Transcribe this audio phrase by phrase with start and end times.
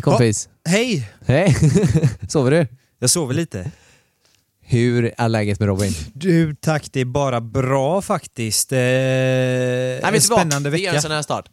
[0.00, 0.48] Hej kompis.
[0.68, 1.10] Hej!
[1.26, 1.56] Hej.
[2.28, 2.66] Sover du?
[2.98, 3.70] Jag sover lite.
[4.62, 5.92] Hur är läget med Robin?
[6.12, 6.88] Du, tack.
[6.92, 8.72] Det är bara bra faktiskt.
[8.72, 11.02] Eh, Nej, en spännande Vi gör en vecka.
[11.02, 11.44] sån här start.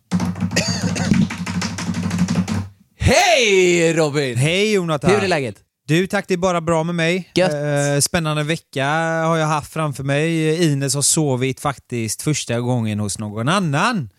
[2.99, 4.37] Hej Robin!
[4.37, 5.11] Hej Jonathan!
[5.11, 5.55] Hur är läget?
[5.87, 6.25] Du, tack.
[6.27, 7.31] Det är bara bra med mig.
[7.35, 7.53] Gött.
[7.53, 8.87] Eh, spännande vecka
[9.25, 10.63] har jag haft framför mig.
[10.71, 14.09] Ines har sovit faktiskt första gången hos någon annan.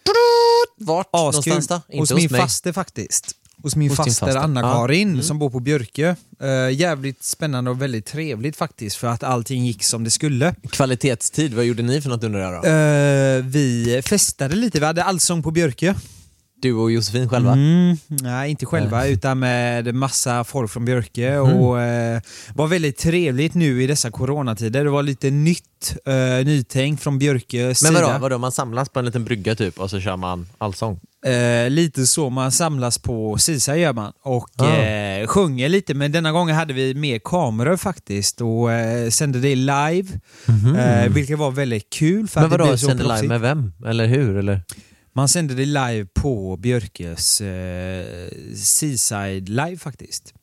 [0.80, 1.52] Vart Askul.
[1.52, 1.74] någonstans då?
[1.88, 2.40] Inte hos hos, min mig.
[2.40, 3.34] faste faktiskt.
[3.62, 4.40] Hos min Hos faster faster.
[4.40, 5.08] Anna-Karin.
[5.08, 5.22] Mm.
[5.22, 6.14] som bor på Björkö.
[6.40, 10.54] Eh, jävligt spännande och väldigt trevligt faktiskt för att allting gick som det skulle.
[10.70, 12.68] Kvalitetstid, vad gjorde ni för något undrar jag då?
[12.68, 15.94] Eh, vi festade lite, vi hade allsång på Björkö.
[16.60, 17.52] Du och Josefin själva?
[17.52, 21.56] Mm, nej, inte själva utan med massa folk från Björke Mm.
[21.56, 22.20] och eh,
[22.54, 24.84] var väldigt trevligt nu i dessa coronatider.
[24.84, 28.18] Det var lite nytt, eh, nytänk från Björkes Men vadå, sida.
[28.18, 31.00] vadå, man samlas på en liten brygga typ och så kör man allsång?
[31.26, 34.76] Eh, lite så man samlas på Sisa gör man och Ah.
[34.76, 39.54] eh, sjunger lite men denna gången hade vi mer kameror faktiskt och eh, sände det
[39.54, 40.06] live.
[40.78, 42.28] Eh, vilket var väldigt kul.
[42.28, 42.50] För Mhm.
[42.50, 43.72] Men vadå, sände live med vem?
[43.86, 44.36] Eller hur?
[44.36, 44.62] Eller?
[45.18, 48.06] Man sände det live på Björkes eh,
[48.56, 50.34] Seaside live faktiskt.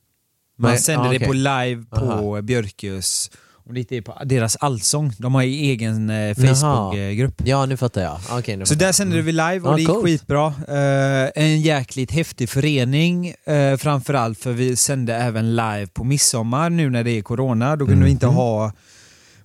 [0.57, 1.27] Man Men- sände ah, det okej.
[1.27, 2.41] på live på Aha.
[2.41, 3.31] Björkes,
[3.65, 5.13] om det inte är på deras allsång.
[5.17, 7.41] De har ju egen eh, Facebookgrupp.
[7.45, 8.19] Ja, nu fattar jag.
[8.31, 10.05] Okej, nu Så fattar där sände vi live och Ja, det gick coolt.
[10.05, 10.47] skitbra.
[10.67, 16.89] Eh, en jäkligt häftig förening eh, framförallt för vi sände även live på midsommar nu
[16.89, 17.75] när det är corona.
[17.75, 18.35] Då kunde vi inte Mhm.
[18.35, 18.71] ha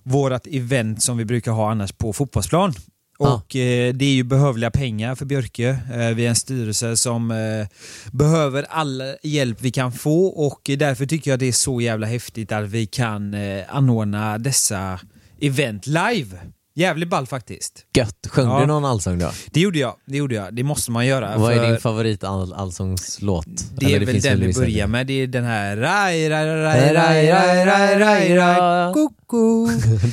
[0.03, 2.73] vårat event som vi brukar ha annars på fotbollsplan.
[3.21, 5.69] Och eh, det är ju behövliga pengar för Björke.
[5.93, 7.67] Eh, vi är en styrelse som eh,
[8.11, 12.51] behöver all hjälp vi kan få och därför tycker jag det är så jävla häftigt
[12.51, 14.99] att vi kan eh, anordna dessa
[15.39, 16.37] event live.
[16.73, 17.85] Jävligt ball faktiskt.
[17.97, 18.27] Gött.
[18.29, 18.59] Sjöng ja.
[18.59, 19.31] du någon allsång då?
[19.51, 19.95] Det gjorde jag.
[20.05, 20.53] Det gjorde jag.
[20.53, 21.37] Det måste man göra.
[21.37, 23.45] Vad är din favorit all allsångslåt?
[23.77, 25.07] Det Eller är det väl den vi börjar med.
[25.07, 25.77] Det är den här...
[25.77, 27.27] Raj, raj, raj, raj,
[27.65, 29.67] raj, raj, raj, koko.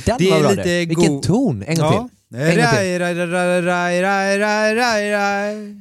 [0.05, 0.85] den det var är bra lite det.
[0.85, 1.63] Vilken ton.
[1.67, 2.07] En gång ja.
[2.09, 2.18] till.
[2.33, 3.61] Raj, raj, raj, raj,
[4.01, 5.75] raj, raj, raj, raj.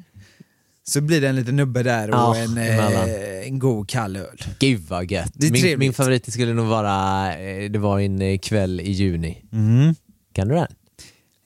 [0.88, 4.38] Så blir det en liten nubbe där och Ja, en, eh, en god kall öl.
[4.58, 5.32] Gud vad gött.
[5.34, 5.78] Det är min, trevligt.
[5.78, 9.44] min favorit skulle nog vara, eh, det var en eh, kväll i juni.
[9.52, 9.94] Mm.
[10.32, 10.66] Kan du den?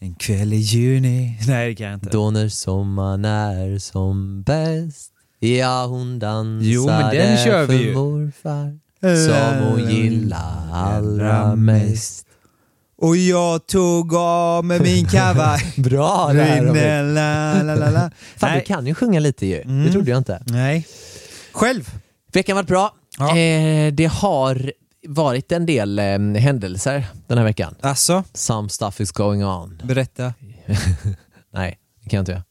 [0.00, 1.38] En kväll i juni.
[1.46, 2.10] Nej, det kan jag inte.
[2.10, 7.84] Då när sommaren är som bäst Ja hon dansade Jo, men den kör vi för
[7.84, 7.94] ju.
[7.94, 8.78] morfar
[9.26, 12.26] Som hon gillar allra mest
[13.02, 15.74] Och jag tog av mig min kavaj.
[15.76, 16.60] Bra la,
[17.62, 18.10] la, la, la.
[18.36, 18.58] Fan Nej.
[18.58, 19.92] du kan ju sjunga lite ju, det Mm.
[19.92, 20.42] trodde jag inte.
[20.46, 20.86] Nej.
[21.52, 21.90] Själv?
[22.32, 22.94] Veckan var bra.
[23.18, 23.36] Ja.
[23.38, 24.72] Eh, det har
[25.08, 27.74] varit en del eh, händelser den här veckan.
[27.80, 29.82] Alltså, Some stuff is going on.
[29.84, 30.34] berätta.
[31.52, 32.42] Nej, det kan jag inte göra.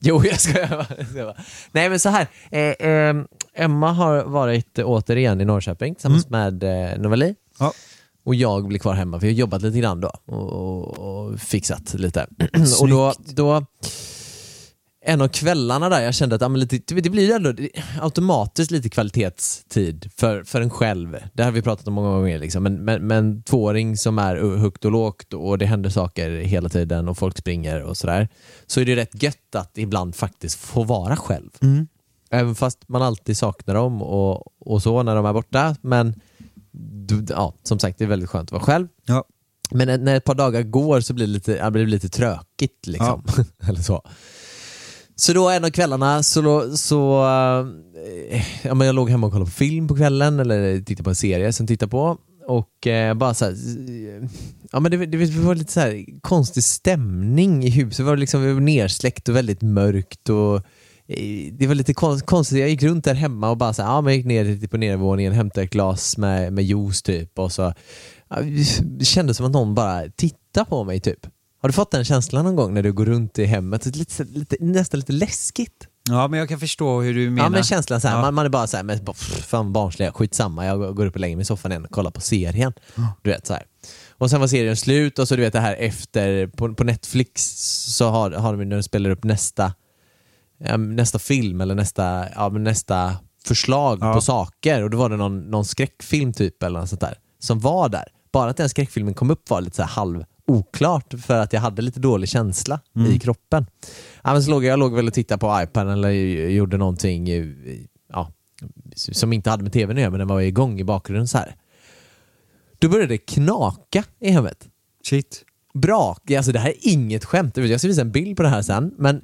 [0.00, 1.34] Jo, jag ska bara.
[1.72, 2.26] Nej, men så här.
[2.50, 2.60] Eh,
[2.90, 3.16] eh,
[3.54, 7.34] Emma har varit återigen i Norrköping tillsammans med eh, Novali.
[7.58, 7.72] Ja.
[8.28, 11.40] Och jag blir kvar hemma för jag har jobbat lite grann då och, och, och
[11.40, 12.26] fixat lite.
[12.80, 13.64] och då, då,
[15.04, 17.54] en av kvällarna där jag kände att ja, men lite, det blir ändå
[18.00, 21.16] automatiskt lite kvalitetstid för, för en själv.
[21.32, 22.38] Det har vi pratat om många gånger.
[22.38, 22.62] Liksom.
[22.62, 27.08] Men, men, men tvååring som är högt och lågt och det händer saker hela tiden
[27.08, 28.28] och folk springer och sådär.
[28.66, 31.50] Så är det rätt gött att ibland faktiskt få vara själv.
[31.62, 31.88] Mm.
[32.30, 35.76] Även fast man alltid saknar dem och, och så när de är borta.
[35.80, 36.14] Men
[37.28, 38.88] ja, som sagt, det är väldigt skönt att vara själv.
[39.06, 39.24] Ja.
[39.70, 42.86] Men när ett par dagar går så blir det lite, ja, blir det lite trökigt.
[42.86, 43.24] Liksom.
[43.68, 44.02] Eller så.
[45.16, 49.50] så då en av kvällarna så, så eh, ja, men jag låg hemma och kollade
[49.50, 52.18] på film på kvällen eller tittade på en serie som tittade på.
[52.46, 54.28] Och eh, bara så här, eh,
[54.72, 57.96] ja men det, det, det var lite så här konstig stämning i huset.
[57.96, 60.62] Det var liksom det var nersläckt och väldigt mörkt och
[61.52, 62.58] det var lite kon- konstigt.
[62.58, 64.76] Jag gick runt där hemma och bara så här, ja, men gick ner till- på
[64.76, 67.74] nedervåningen, hämtade ett glas med, med juice typ och så
[68.30, 68.36] ja,
[68.82, 71.26] det kändes som att någon bara tittade på mig typ.
[71.62, 73.86] Har du fått den känslan någon gång när du går runt i hemmet?
[73.96, 75.86] Lite, lite, nästan lite läskigt.
[76.08, 77.42] Ja, men jag kan förstå hur du menar.
[77.44, 78.20] Ja men känslan såhär, Ja.
[78.22, 81.20] man, man är bara såhär, men bara, pff, fan barnsliga, skitsamma, jag går upp och
[81.20, 82.72] lägger mig i soffan igen och kollar på serien.
[83.22, 83.62] Du vet så här.
[84.10, 87.42] Och sen var serien slut och så du vet det här efter, på, på Netflix
[87.96, 89.72] så har, har de när de spelar upp nästa,
[90.78, 94.14] nästa film eller nästa, ja, nästa förslag Ja.
[94.14, 97.60] på saker och då var det någon, någon skräckfilm typ eller något sånt där som
[97.60, 98.04] var där.
[98.32, 101.82] Bara att den skräckfilmen kom upp var lite så halv oklart för att jag hade
[101.82, 103.66] lite dålig känsla i kroppen.
[104.24, 106.10] Ja, men så låg jag, jag låg väl och tittade på iPaden eller
[106.48, 107.46] gjorde någonting eh,
[108.12, 108.32] ja,
[108.94, 111.54] som inte hade med tvn att göra men den var igång i bakgrunden så här.
[112.78, 114.68] Då började det knaka i hemmet.
[115.04, 115.44] Shit.
[115.74, 117.56] Brak, alltså det här är inget skämt.
[117.56, 119.20] Jag ska visa en bild på det här sen, men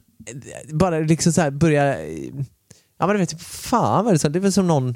[0.72, 2.06] bara liksom så här börja...
[2.98, 4.28] ja men du vet, fan vad är det, så?
[4.28, 4.94] det är väl som någon,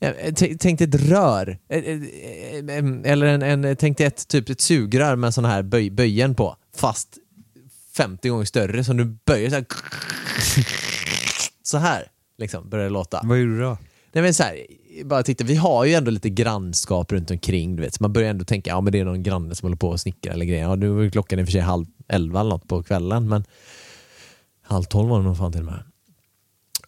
[0.00, 4.60] eh, tänk dig ett rör, eh, eh, eller en, en, tänk dig ett, typ ett
[4.60, 7.18] sugrör med sån här böj, böjen på, fast
[7.96, 9.66] 50 gånger större som du böjer så här.
[11.66, 12.08] Så här
[12.38, 13.20] liksom börjar det låta.
[13.24, 13.78] Vad gjorde du då?
[14.12, 14.66] Nej men så här,
[15.04, 17.94] bara titta, vi har ju ändå lite grannskap runt omkring, du vet.
[17.94, 20.00] Så man börjar ändå tänka, ja men det är någon granne som håller på och
[20.00, 20.62] snickrar eller grejer.
[20.62, 23.44] Ja, nu är klockan i och för sig halv elva eller något på kvällen, men
[24.64, 25.82] halv tolv var det nog fan till och med.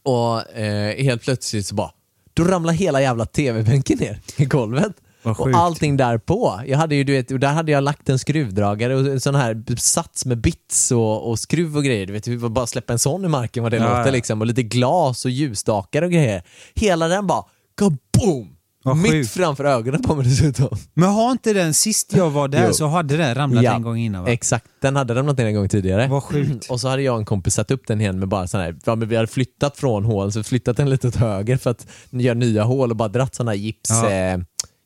[0.02, 1.90] Och eh, helt plötsligt så bara,
[2.34, 4.92] då ramlar hela jävla tv-bänken ner i golvet.
[5.22, 6.60] Och allting där på.
[6.66, 9.34] Jag hade ju, du vet, och där hade jag lagt en skruvdragare och en sån
[9.34, 12.06] här sats med bits och, och skruv och grejer.
[12.06, 14.10] Du vet, bara släppa en sån i marken vad det Ja, låter ja.
[14.10, 14.40] liksom.
[14.40, 16.42] Och lite glas och ljusstakar och grejer.
[16.74, 17.44] Hela den bara
[17.76, 18.55] kaboom!
[18.86, 19.30] Vad Mitt sjukt.
[19.30, 20.68] framför ögonen på mig dessutom.
[20.94, 22.72] Men har inte den, sist jag var där Jo.
[22.72, 24.30] så hade den ramlat Ja, en gång innan va?
[24.30, 26.08] Exakt, den hade ramlat ner en gång tidigare.
[26.08, 26.66] Vad sjukt.
[26.70, 28.76] Och så hade jag och en kompis satt upp den igen med bara sån här,
[28.84, 31.86] ja, men vi hade flyttat från hål, så flyttat den lite åt höger för att
[32.10, 34.10] göra nya hål och bara dratt såna här gips, Ja.
[34.10, 34.38] eh,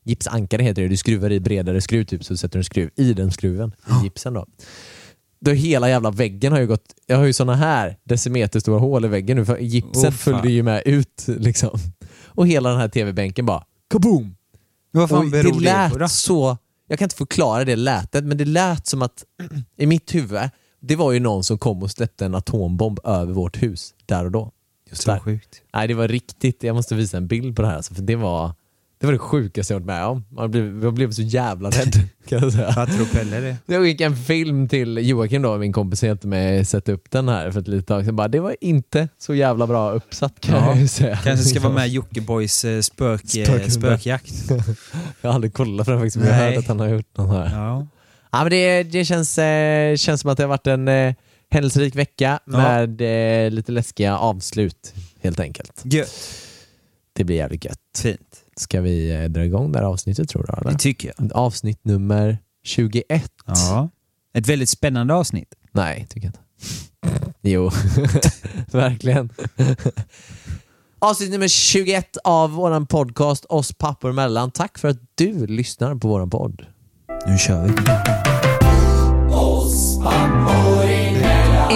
[0.05, 3.13] gipsankare heter det, du skruvar i bredare skruv typ, så sätter du en skruv i
[3.13, 4.45] den skruven, i gipsen då.
[5.45, 9.07] Då hela jävla väggen har ju gått, jag har ju såna här decimeterstora hål i
[9.07, 10.11] väggen nu för gipsen Åh, fan.
[10.11, 11.79] följde ju med ut liksom.
[12.25, 14.35] Och hela den här tv-bänken bara kaboom!
[14.91, 16.07] Vad fan Och beror det det, lät på då?
[16.07, 16.57] så,
[16.87, 19.23] jag kan inte förklara det lätet, men det lät som att
[19.77, 20.49] i mitt huvud,
[20.79, 24.31] det var ju någon som kom och släppte en atombomb över vårt hus där och
[24.31, 24.51] då.
[24.89, 25.19] Just Så där.
[25.19, 25.61] sjukt.
[25.73, 28.15] Nej, det var riktigt, jag måste visa en bild på det här, alltså, för det
[28.15, 28.53] var
[29.01, 30.25] det var det sjukaste jag varit med om.
[30.29, 31.93] Man blev, jag blev så jävla rädd
[32.27, 32.73] kan jag säga.
[32.75, 33.57] Vad tror Pelle det?
[33.73, 37.29] Jag skickade en film till Joakim då, min kompis som hjälpte mig sätta upp den
[37.29, 38.15] här för ett litet tag sedan.
[38.15, 41.15] Bara, det var inte så jävla bra uppsatt kan Ja, jag ju säga.
[41.23, 43.69] Kanske ska vara med i Jockibois eh, spök, eh, Spökhundar.
[43.69, 44.33] spökjakt.
[45.21, 47.17] Jag har aldrig kollat på den faktiskt, men jag har hört att han har gjort
[47.17, 47.57] någon här.
[47.59, 47.87] Ja.
[48.31, 51.13] Ja, men det, det känns, eh, känns som att det har varit en eh,
[51.51, 53.01] händelserik vecka med
[53.45, 55.81] eh, lite läskiga avslut helt enkelt.
[55.83, 56.13] Gött.
[57.13, 57.77] Det blir jävligt gött.
[57.97, 58.37] Fint.
[58.61, 60.53] Ska vi eh, dra igång det här avsnittet tror du?
[60.53, 60.77] Det Eller?
[60.77, 61.33] tycker jag.
[61.33, 63.31] Avsnitt nummer 21.
[63.45, 63.89] Ja.
[64.33, 65.53] Ett väldigt spännande avsnitt.
[65.71, 66.39] Nej, tycker jag inte.
[67.41, 67.71] Jo,
[68.71, 69.29] verkligen.
[70.99, 74.51] Avsnitt nummer 21 av våran podcast Oss pappor emellan.
[74.51, 76.65] Tack för att du lyssnar på våran podd.
[77.27, 77.73] Nu kör vi.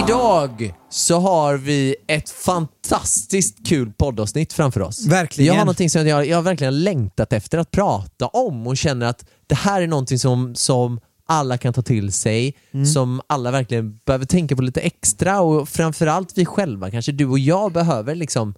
[0.04, 5.06] Idag så har vi ett fantastiskt kul poddavsnitt framför oss.
[5.08, 5.48] Verkligen.
[5.48, 9.06] Jag har någonting som jag, jag har verkligen längtat efter att prata om och känner
[9.06, 12.86] att det här är någonting som, som alla kan ta till sig, Mm.
[12.86, 17.40] som alla verkligen behöver tänka på lite extra och framförallt vi själva, kanske du och
[17.40, 18.56] jag behöver liksom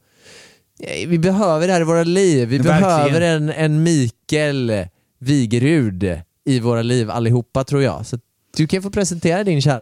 [0.79, 2.48] eh, vi behöver det här i våra liv.
[2.48, 2.82] Vi Verkligen.
[2.82, 4.86] behöver en, en Mikael
[5.20, 8.06] Wigerud i våra liv allihopa tror jag.
[8.06, 8.20] Så
[8.58, 9.82] du kan få presentera din kära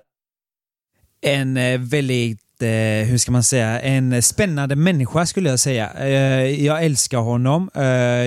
[1.22, 2.70] En eh, väldigt, eh,
[3.08, 5.92] hur ska man säga, en spännande människa skulle jag säga.
[5.94, 7.70] Eh, jag älskar honom.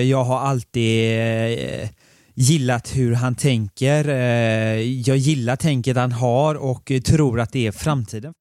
[0.03, 1.19] Jag har alltid
[2.33, 4.05] gillat hur han tänker.
[4.83, 8.33] Jag gillar tänket han har och tror att det är framtiden.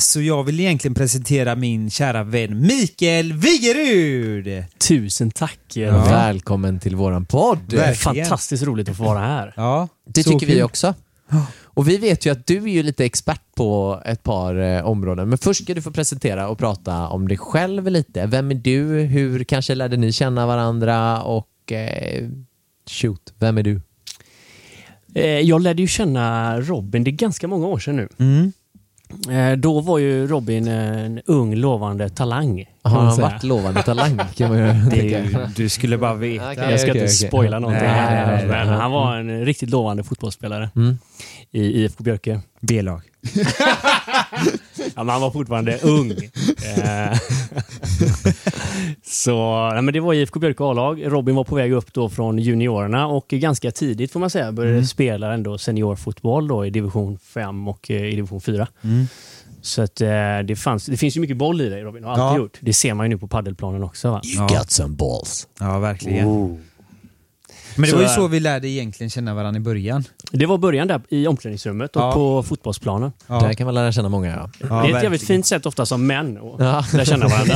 [0.00, 4.64] Så jag vill egentligen presentera min kära vän Mikael Wigerud!
[4.88, 5.60] Tusen tack!
[5.74, 6.04] Ja.
[6.04, 7.72] Välkommen till våran podd.
[7.72, 7.94] Verkligen.
[7.94, 9.52] Fantastiskt roligt att få vara här.
[9.56, 10.94] Ja, Det tycker vi också.
[11.80, 15.28] Och vi vet ju att du är ju lite expert på ett par eh, områden.
[15.28, 18.26] Men först ska du få presentera och prata om dig själv lite.
[18.26, 19.00] Vem är du?
[19.00, 21.22] Hur kanske lärde ni känna varandra?
[21.22, 22.28] Och eh,
[22.90, 23.80] shoot, vem är du?
[25.14, 28.08] Eh, Jag lärde ju känna Robin, det är ganska många år sedan nu.
[28.18, 28.52] Mm.
[29.30, 32.64] Eh, Då var ju Robin en ung lovande talang.
[32.82, 33.28] Har han säga.
[33.28, 34.20] varit lovande talang?
[34.36, 35.26] Kan man ju Det
[35.56, 36.50] Du skulle bara veta.
[36.52, 37.28] Okej, jag ska okej, inte okej.
[37.28, 38.76] spoila någonting Nej, här, nej, nej, men nej.
[38.76, 40.98] han var en riktigt lovande fotbollsspelare Mm.
[41.50, 42.40] i IFK Björke.
[42.60, 43.02] B-lag.
[44.84, 46.10] Ja, men han var fortfarande ung.
[46.10, 47.18] Eh,
[49.04, 51.02] så nej, men det var IFK Björke A-lag.
[51.12, 54.86] Robin var på väg upp då från juniorerna och ganska tidigt får man säga började
[54.86, 58.66] spela ändå seniorfotboll då i division 5 och eh, i division 4.
[58.84, 59.06] Mm.
[59.62, 60.08] Så att, eh,
[60.44, 62.36] det, fanns, det finns ju mycket boll i dig Robin, har alltid Ja.
[62.36, 62.58] gjort.
[62.60, 64.10] Det ser man ju nu på paddelplanen också.
[64.10, 64.20] Va?
[64.36, 65.48] You got some balls.
[65.60, 66.26] Ja, verkligen.
[66.28, 66.56] Oh.
[67.80, 70.04] Men det Så var ju så vi lärde egentligen känna varandra i början.
[70.32, 72.12] Det var början där i omklädningsrummet och Ja.
[72.12, 73.12] på fotbollsplanen.
[73.26, 74.28] Där kan man lära känna många.
[74.36, 74.50] Ja.
[74.70, 76.84] Ja, det är ett jävligt fint sätt ofta som män att Ja.
[76.92, 77.54] lära känna varandra.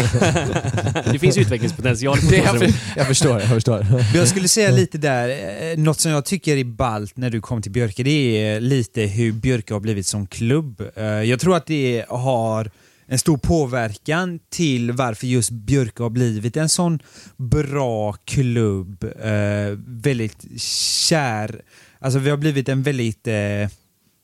[1.12, 2.74] det finns utvecklingspotential i Det, jag, fotbollsrummet.
[2.92, 3.86] för, jag förstår, jag förstår.
[4.14, 7.62] Jag skulle säga lite där, eh, något som jag tycker är ballt när du kom
[7.62, 8.10] till Björke, det
[8.46, 10.82] är lite hur Björke har blivit som klubb.
[10.96, 12.70] Eh, Jag tror att det har
[13.06, 16.98] en stor påverkan till varför just Björke har blivit en sån
[17.36, 19.04] bra klubb.
[19.04, 21.62] Eh, väldigt kär,
[21.98, 23.68] alltså vi har blivit en väldigt eh,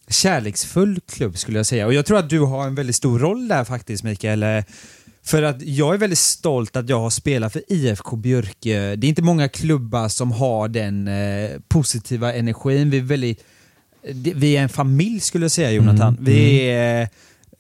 [0.09, 1.87] kärleksfull klubb skulle jag säga.
[1.87, 4.43] Och jag tror att du har en väldigt stor roll där faktiskt Mikael.
[4.43, 4.65] Eh,
[5.23, 8.97] För att jag är väldigt stolt att jag har spelat för IFK Björke.
[8.97, 12.91] Det är inte många klubbar som har den eh, positiva energin.
[12.91, 13.45] Vi är, väldigt,
[14.15, 16.13] det, vi är en familj skulle jag säga Jonathan.
[16.15, 17.09] Mm, Vi är,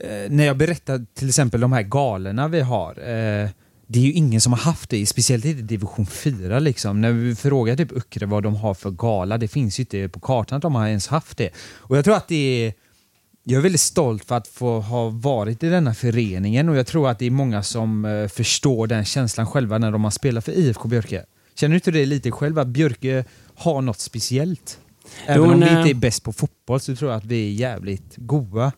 [0.01, 2.91] eh, när jag berättar till exempel de här galerna vi har.
[2.91, 3.49] Eh,
[3.87, 7.01] det är ju ingen som har haft det, speciellt inte i division 4 liksom.
[7.01, 10.21] När vi frågar typ Öckre vad de har för gala, det finns ju inte på
[10.21, 11.51] kartan att de har ens haft det.
[11.59, 12.73] Och jag tror att det är
[13.45, 17.09] jag är väldigt stolt för att få ha varit i denna föreningen och jag tror
[17.09, 20.53] att det är många som eh, förstår den känslan själva när de har spelat för
[20.53, 21.25] IFK Björke.
[21.55, 24.79] Känner du inte det lite själv att Björke har något speciellt?
[25.27, 27.53] Även Jo, om vi inte är bäst på fotboll så tror jag att vi är
[27.53, 28.73] jävligt goa.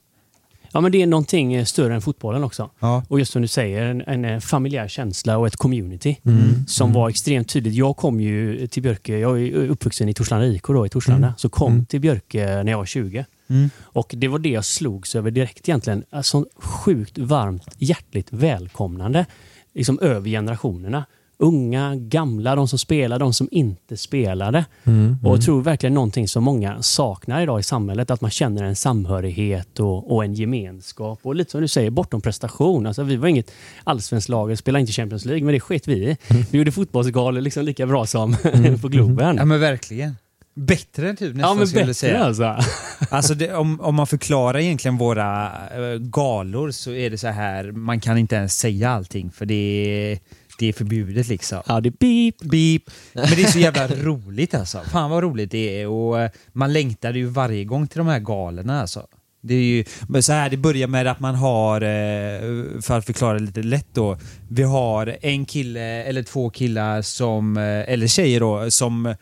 [0.73, 2.71] Ja, men det är någonting eh, större än fotbollen också.
[2.81, 3.05] Ja.
[3.09, 6.67] Och just som du säger, en, en eh, familjär känsla och ett community Mm.
[6.67, 7.75] som var extremt tydligt.
[7.75, 11.38] Jag kom ju till Björke, jag är uppvuxen i Torslanda IK då, i Torslanda, Mm.
[11.38, 11.87] så kom Mm.
[11.87, 13.25] till Björke när jag var 20.
[13.49, 13.71] Mm.
[13.81, 16.05] Och det var det jag slogs över direkt egentligen.
[16.11, 19.26] Alltså sjukt varmt, hjärtligt välkomnande.
[19.75, 21.05] Liksom över generationerna.
[21.39, 24.65] Unga, gamla, de som spelade, de som inte spelade.
[24.85, 25.17] Mm.
[25.25, 28.77] Och jag tror verkligen någonting som många saknar idag i samhället, att man känner en
[28.77, 31.19] samhörighet och, och en gemenskap.
[31.23, 32.87] Och lite som du säger, bortom prestation.
[32.87, 33.51] Alltså, vi var inget
[33.85, 36.17] allsvenskt lag, spelade inte Champions League, men det sket vi i.
[36.51, 38.37] Vi gjorde fotbollsgalor liksom lika bra som
[38.83, 39.37] på Globen.
[39.37, 40.17] Ja men verkligen.
[40.55, 42.25] Bättre än typ nästan Ja, men skulle bättre säga.
[42.25, 42.57] alltså.
[43.11, 47.73] Alltså det, om, om man förklarar egentligen våra eh, galor så är det så här,
[47.73, 50.19] man kan inte ens säga allting för det är,
[50.62, 51.62] det är förbjudet liksom.
[51.66, 52.50] Ja, det är beep.
[52.50, 52.83] Beep.
[53.12, 54.81] Men det är så jävla roligt alltså.
[54.92, 58.19] Fan vad roligt det är och eh, man längtar ju varje gång till de här
[58.19, 59.07] galorna alltså.
[59.40, 59.85] Det är ju,
[60.23, 64.19] så här, det börjar med att man har, eh, för att förklara lite lätt då,
[64.49, 69.14] vi har en kille eller två killar som, eh, eller tjejer då, som,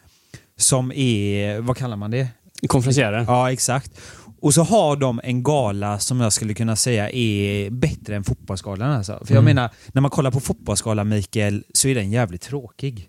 [0.56, 2.28] som är, vad kallar man det?
[2.66, 3.24] Konferencieren.
[3.28, 4.00] Ja, exakt.
[4.42, 8.90] Och så har de en gala som jag skulle kunna säga är bättre än fotbollsgalan.
[8.90, 9.12] Alltså.
[9.12, 9.44] För jag Mm.
[9.56, 13.06] menar, när man kollar på fotbollsgalan, Mikael, så är den jävligt tråkig.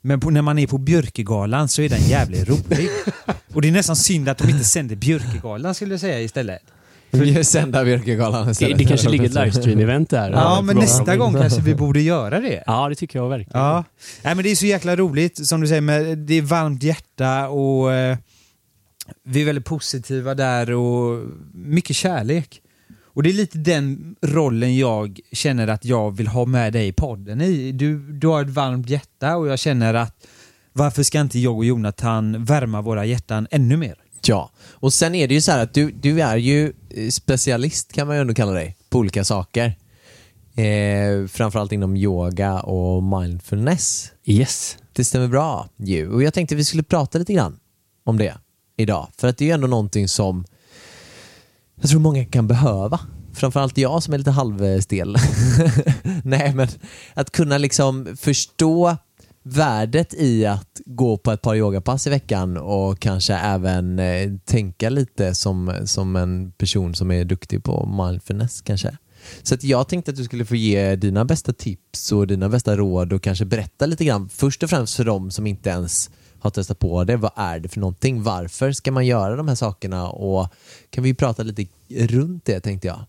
[0.00, 2.88] Men på, när man är på Björkegalan så är den jävligt rolig.
[3.54, 6.62] Och det är nästan synd att de inte sänder Björkegalan skulle jag säga istället.
[7.42, 8.78] Sända Björkegalan Det, istället.
[8.78, 10.30] det kanske ligger ett livestream-event där.
[10.30, 12.62] Ja, men nästa gång kanske vi borde göra det.
[12.66, 13.60] Ja, det tycker jag verkligen.
[13.60, 13.84] Ja,
[14.22, 17.48] Nej, men det är så jäkla roligt som du säger, med, det är varmt hjärta
[17.48, 18.16] och eh,
[19.24, 22.62] vi är väldigt positiva där och mycket kärlek.
[23.12, 26.92] Och det är lite den rollen jag känner att jag vill ha med dig i
[26.92, 27.72] podden i.
[27.72, 30.26] Du, du har ett varmt hjärta och jag känner att
[30.72, 33.94] varför ska inte jag och Jonathan värma våra hjärtan ännu mer?
[34.26, 37.92] Ja, och sen är det ju så här att du, du är ju eh, specialist
[37.92, 39.76] kan man ju ändå kalla dig på olika saker.
[40.54, 44.12] Eh, framförallt inom yoga och mindfulness.
[44.24, 44.78] Yes.
[44.92, 46.10] Det stämmer bra ju.
[46.10, 47.58] Och jag tänkte vi skulle prata lite grann
[48.04, 48.34] om det
[48.80, 49.08] idag.
[49.18, 50.44] För att det är ju ändå någonting som
[51.80, 53.00] jag tror många kan behöva.
[53.32, 55.16] Framförallt jag som är lite halvstel.
[56.24, 56.68] Nej men
[57.14, 58.96] att kunna liksom förstå
[59.42, 64.90] värdet i att gå på ett par yogapass i veckan och kanske även eh, tänka
[64.90, 68.96] lite som, som en person som är duktig på mindfulness kanske.
[69.42, 72.76] Så att jag tänkte att du skulle få ge dina bästa tips och dina bästa
[72.76, 76.50] råd och kanske berätta lite grann först och främst för dem som inte ens har
[76.50, 77.16] testat på det.
[77.16, 78.22] Vad är det för någonting?
[78.22, 80.10] Varför ska man göra de här sakerna?
[80.10, 80.48] Och
[80.90, 83.00] kan vi prata lite runt det tänkte jag.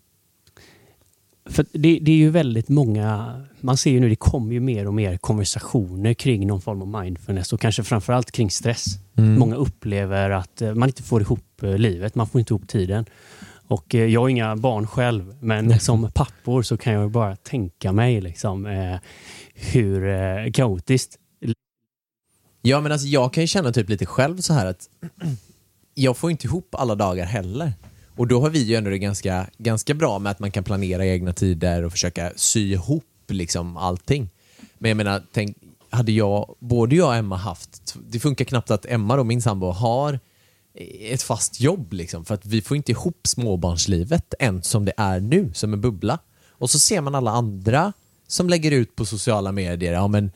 [1.50, 4.88] För det, det är ju väldigt många, man ser ju nu det kommer ju mer
[4.88, 8.86] och mer konversationer kring någon form av mindfulness och kanske framförallt kring stress.
[9.16, 9.40] Mm.
[9.40, 13.06] Många upplever att eh, man inte får ihop eh, livet, man får inte ihop tiden.
[13.68, 17.92] Och eh, jag har inga barn själv, men som pappor så kan jag bara tänka
[17.92, 18.96] mig liksom, eh,
[19.54, 21.18] hur eh, kaotiskt
[22.62, 24.90] Ja men alltså jag kan ju känna typ lite själv så här att
[25.94, 27.74] jag får inte ihop alla dagar heller.
[28.16, 31.06] Och då har vi ju ändå det ganska, ganska bra med att man kan planera
[31.06, 34.30] egna tider och försöka sy ihop liksom allting.
[34.78, 35.58] Men jag menar, tänk,
[35.90, 39.72] hade jag, både jag och Emma haft, det funkar knappt att Emma då, min sambo,
[39.72, 40.20] har
[41.00, 42.26] ett fast jobb liksom.
[42.26, 46.20] För att vi får inte ihop småbarnslivet än som det är nu, som en bubbla.
[46.50, 47.94] Och så ser man alla andra
[48.28, 50.32] som lägger ut på sociala medier, ja men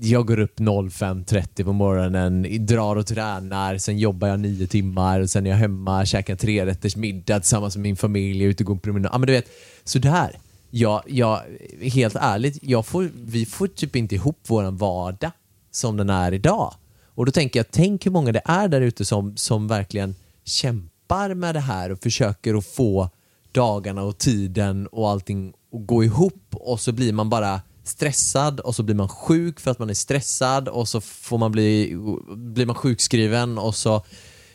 [0.00, 5.46] jag går upp 05.30 på morgonen, drar och tränar, sen jobbar jag nio timmar, sen
[5.46, 8.74] är jag hemma, käkar tre rätters middag tillsammans med min familj, är ute och går
[8.74, 9.10] en promenad.
[9.12, 9.48] Ja men du vet,
[9.84, 10.38] sådär.
[10.70, 11.40] Jag, jag,
[11.80, 15.30] helt ärligt, jag får, vi får typ inte ihop vår vardag
[15.70, 16.74] som den är idag.
[17.04, 21.34] Och då tänker jag, tänk hur många det är där ute som, som verkligen kämpar
[21.34, 23.10] med det här och försöker att få
[23.52, 28.74] dagarna och tiden och allting att gå ihop och så blir man bara stressad och
[28.74, 31.96] så blir man sjuk för att man är stressad och så får man bli,
[32.36, 34.04] blir man sjukskriven och så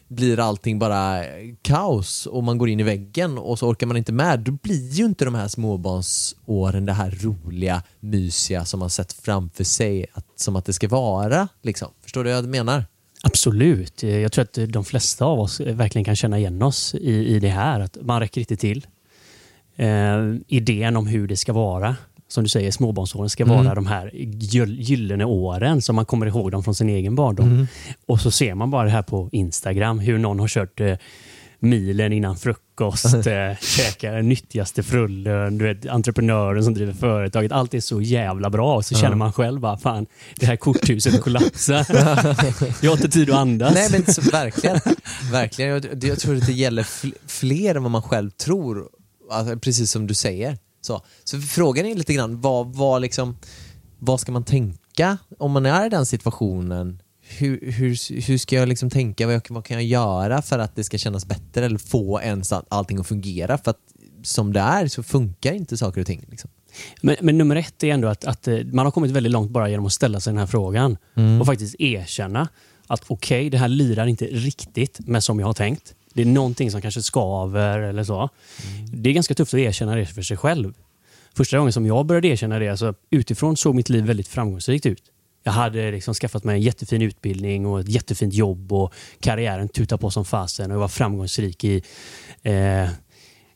[0.07, 1.23] blir allting bara
[1.61, 4.89] kaos och man går in i väggen och så orkar man inte med, då blir
[4.89, 10.25] ju inte de här småbarnsåren det här roliga, mysiga som man sett framför sig att,
[10.35, 11.47] som att det ska vara.
[11.61, 11.87] Liksom.
[12.01, 12.85] Förstår du vad jag menar?
[13.23, 14.03] Absolut.
[14.03, 17.49] Jag tror att de flesta av oss verkligen kan känna igen oss i, i det
[17.49, 17.79] här.
[17.79, 18.87] Att man räcker inte till.
[19.75, 21.95] Eh, idén om hur det ska vara.
[22.31, 23.55] Som du säger, småbarnsåren ska Mm.
[23.65, 27.47] vara de här gyll- gyllene åren som man kommer ihåg dem från sin egen barndom.
[27.51, 27.67] Mm.
[28.07, 30.97] Och så ser man bara det här på Instagram, hur någon har kört eh,
[31.59, 37.51] milen innan frukost, eh, käkar den nyttigaste frullen, du vet, entreprenören som driver företaget.
[37.51, 38.75] Allt är så jävla bra.
[38.75, 40.05] Och så känner man själv bara, fan,
[40.39, 41.85] det här korthuset kollapsar.
[42.85, 43.73] Jag har inte tid att andas.
[43.73, 44.79] Nej men så, verkligen.
[45.31, 45.71] verkligen.
[45.71, 48.87] Jag, jag tror att det gäller fl- fler än vad man själv tror.
[49.31, 50.57] Alltså, precis som du säger.
[50.81, 53.37] Så, så frågan är lite grann, vad, vad, liksom,
[53.99, 57.01] vad ska man tänka om man är i den situationen?
[57.37, 59.27] Hur, hur, hur ska jag liksom tänka?
[59.27, 62.65] Vad, vad kan jag göra för att det ska kännas bättre eller få ens all-
[62.69, 63.57] allting att fungera?
[63.57, 63.77] För att
[64.23, 66.25] som det är så funkar inte saker och ting.
[66.29, 66.49] Liksom.
[67.01, 69.69] Men, men nummer ett är ändå att, att eh, man har kommit väldigt långt bara
[69.69, 70.97] genom att ställa sig den här frågan
[71.39, 72.47] och faktiskt erkänna
[72.87, 75.95] att okej, det här lirar inte riktigt med som jag har tänkt.
[76.13, 78.29] Det är någonting som kanske skaver eller så.
[78.93, 80.73] Det är ganska tufft att erkänna det för sig själv.
[81.33, 85.03] Första gången som jag började erkänna det, alltså, utifrån såg mitt liv väldigt framgångsrikt ut.
[85.43, 90.01] Jag hade liksom skaffat mig en jättefin utbildning och ett jättefint jobb och karriären tutade
[90.01, 91.83] på som fasen och jag var framgångsrik i
[92.41, 92.89] eh,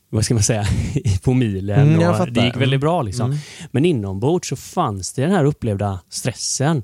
[0.09, 0.65] vad ska man säga,
[1.23, 1.93] på milen.
[1.93, 3.01] Mm, det gick väldigt bra.
[3.01, 3.25] Liksom.
[3.25, 3.37] Mm.
[3.71, 6.83] Men inombords så fanns det den här upplevda stressen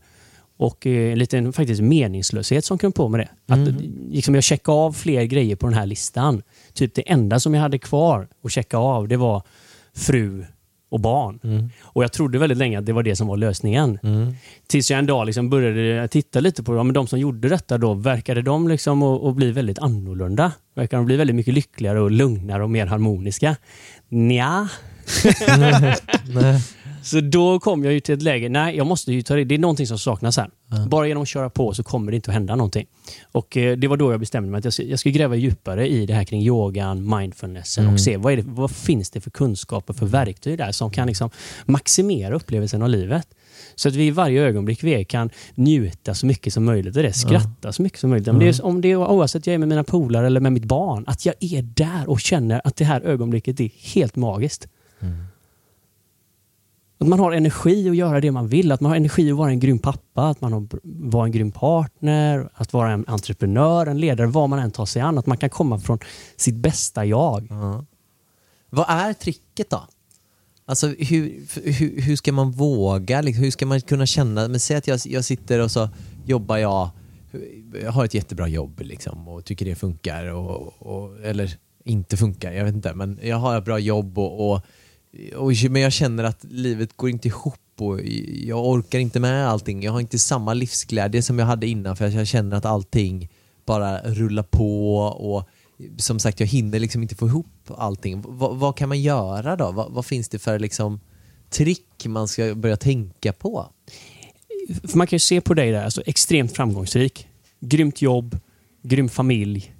[0.61, 3.53] och eh, en liten faktiskt meningslöshet som kom på med det.
[3.53, 3.75] Att, Mm.
[4.11, 6.41] liksom, jag checkade av fler grejer på den här listan.
[6.73, 9.43] Typ det enda som jag hade kvar att checka av det var
[9.95, 10.45] fru
[10.89, 11.39] och barn.
[11.43, 11.69] Mm.
[11.81, 13.99] Och Jag trodde väldigt länge att det var det som var lösningen.
[14.67, 17.77] Tills jag en dag liksom började titta lite på ja, men de som gjorde detta.
[17.77, 20.51] Då, verkade de liksom att, att bli väldigt annorlunda?
[20.75, 23.55] Verkar de bli väldigt mycket lyckligare och lugnare och mer harmoniska?
[24.09, 24.69] Nja.
[26.33, 26.61] Nej.
[27.03, 29.43] Så då kom jag ju till ett läge, nej jag måste ju ta det.
[29.43, 30.49] Det är någonting som saknas här.
[30.87, 32.85] Bara genom att köra på så kommer det inte att hända någonting.
[33.31, 35.87] Och eh, Det var då jag bestämde mig att jag ska, jag ska gräva djupare
[35.87, 39.93] i det här kring yogan, mindfulnessen och se vad, det, vad finns det för kunskaper,
[39.93, 41.29] för verktyg där som kan liksom
[41.65, 43.27] maximera upplevelsen av livet.
[43.75, 47.03] Så att vi i varje ögonblick vi är kan njuta så mycket som möjligt och
[47.03, 48.27] det, skratta så mycket som möjligt.
[48.27, 50.65] Om det är, om det är, oavsett jag är med mina polare eller med mitt
[50.65, 54.67] barn, att jag är där och känner att det här ögonblicket är helt magiskt.
[57.01, 58.71] Att man har energi att göra det man vill.
[58.71, 61.51] Att man har energi att vara en grym pappa, att man har vara en grym
[61.51, 65.17] partner, att vara en entreprenör, en ledare, vad man än tar sig an.
[65.17, 65.99] Att man kan komma från
[66.35, 67.47] sitt bästa jag.
[67.49, 67.85] Ja.
[68.69, 69.87] Vad är tricket då?
[70.65, 73.21] Alltså hur, hur, hur ska man våga?
[73.21, 74.47] Liksom, hur ska man kunna känna?
[74.47, 75.89] Men säg att jag, jag sitter och så
[76.25, 76.89] jobbar jag,
[77.83, 80.25] jag har ett jättebra jobb liksom, och tycker det funkar.
[80.25, 82.93] Och, och, eller inte funkar, jag vet inte.
[82.93, 84.61] Men jag har ett bra jobb och, och,
[85.35, 87.99] och men jag känner att livet går inte ihop och
[88.43, 89.83] jag orkar inte med allting.
[89.83, 93.29] Jag har inte samma livsglädje som jag hade innan för jag känner att allting
[93.65, 95.49] bara rullar på och
[95.97, 98.21] som sagt, jag hinner liksom inte få ihop allting.
[98.21, 99.71] V- vad kan man göra då?
[99.71, 100.99] vad, vad finns det för liksom
[101.49, 103.67] trick man ska börja tänka på?
[104.83, 107.27] För man kan ju se på dig där, alltså extremt framgångsrik.
[107.59, 108.39] Grymt jobb,
[108.83, 109.73] grym familj.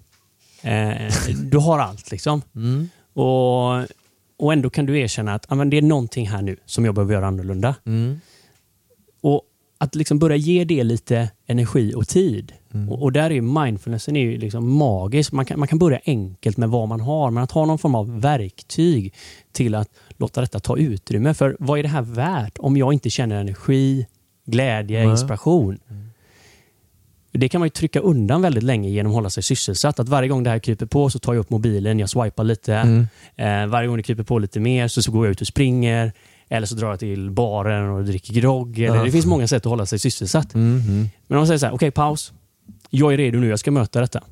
[0.62, 1.14] Eh,
[1.44, 2.42] du har allt liksom.
[2.56, 2.90] Mm.
[3.14, 3.86] Och,
[4.42, 7.14] och ändå kan du erkänna att men det är någonting här nu som jag behöver
[7.14, 7.76] göra annorlunda.
[7.86, 8.20] Mm.
[9.22, 9.42] Och
[9.78, 12.54] att liksom börja ge det lite energi och tid.
[12.90, 15.32] Och, och där är ju mindfulnessen är ju liksom magisk.
[15.32, 17.96] Man kan, man kan börja enkelt med vad man har, men att ha någon form
[17.96, 19.14] av verktyg
[19.52, 21.34] till att låta detta ta utrymme.
[21.34, 24.08] För vad är det här värt om jag inte känner energi,
[24.46, 25.12] glädje, Nej.
[25.12, 25.80] inspiration?
[27.32, 30.00] Det kan man ju trycka undan väldigt länge genom att hålla sig sysselsatt.
[30.00, 32.76] Att varje gång det här kryper på så tar jag upp mobilen, jag swipar lite.
[32.76, 33.08] Mm.
[33.36, 36.12] Eh, varje gång det kryper på lite mer så, så går jag ut och springer.
[36.50, 38.80] Eller så drar jag till baren och dricker grogg.
[38.80, 39.04] Eller, Ja.
[39.04, 40.54] Det finns många sätt att hålla sig sysselsatt.
[40.54, 41.10] Mhm.
[41.28, 42.34] Men om man säger så här, okej paus.
[42.90, 44.24] Jag är redo nu, jag ska möta detta.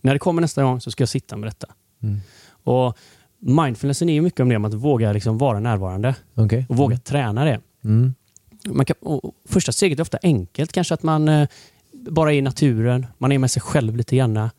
[0.00, 1.66] När det kommer nästa gång så ska jag sitta med detta.
[2.02, 2.20] Mm.
[2.64, 2.96] Och
[3.38, 6.66] Mindfulnessen är ju mycket om det, om att våga liksom vara närvarande Okej.
[6.68, 7.60] och våga träna det.
[7.84, 8.14] Mm.
[8.66, 10.72] Man kan, och första steget är ofta enkelt.
[10.72, 11.48] Kanske att man eh,
[12.00, 14.36] bara är i naturen, man är med sig själv lite grann.
[14.36, 14.50] Eh,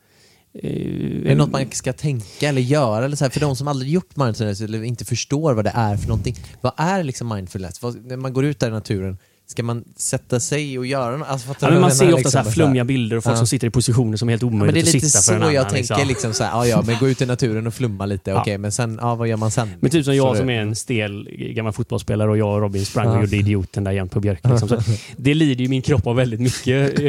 [0.54, 3.06] är det något man ska tänka eller göra?
[3.06, 5.98] Eller så här, för de som aldrig gjort mindfulness eller inte förstår vad det är
[5.98, 6.36] för någonting.
[6.62, 7.82] Vad är liksom mindfulness?
[7.82, 9.18] Vad, när man går ut där i naturen,
[9.52, 11.28] ska man sätta sig och göra något?
[11.28, 13.38] Alltså, Ja, men man ser ofta så här liksom, flummiga bilder och folk Ja.
[13.38, 15.22] som sitter i positioner som är helt Ja, omöjligt men det är att lite sitta
[15.22, 15.54] så för en annan.
[15.56, 16.08] jag tänker liksom.
[16.08, 18.42] liksom så här, ja, ja men gå ut i naturen och flumma lite, Ja.
[18.42, 19.70] okej men sen, ja vad gör man sen?
[19.80, 22.62] Men typ som Så jag det- som är en stel gammal fotbollsspelare och jag och
[22.62, 23.22] Robin sprang och Ja.
[23.22, 24.40] gjorde idioten där jämt på Björk.
[24.44, 24.70] Liksom.
[24.70, 24.82] Så
[25.18, 27.00] det lider ju min kropp av väldigt mycket.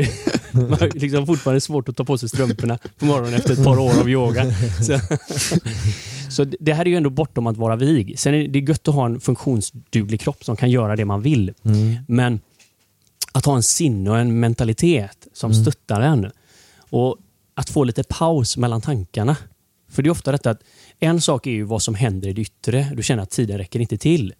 [0.53, 3.79] Man har liksom fortfarande svårt att ta på sig strumporna på morgonen efter ett par
[3.79, 4.45] år av yoga.
[4.83, 4.99] Så,
[6.33, 8.19] så det här är ju ändå bortom att vara vig.
[8.19, 11.53] Sen är det gött att ha en funktionsduglig kropp som kan göra det man vill.
[12.07, 12.41] Men
[13.33, 16.31] att ha en sinne och en mentalitet som stöttar en.
[16.91, 17.17] Och
[17.55, 19.37] att få lite paus mellan tankarna.
[19.91, 20.63] För det är ofta detta att
[20.99, 22.93] en sak är ju vad som händer i det yttre.
[22.97, 24.35] Du känner att tiden räcker inte till.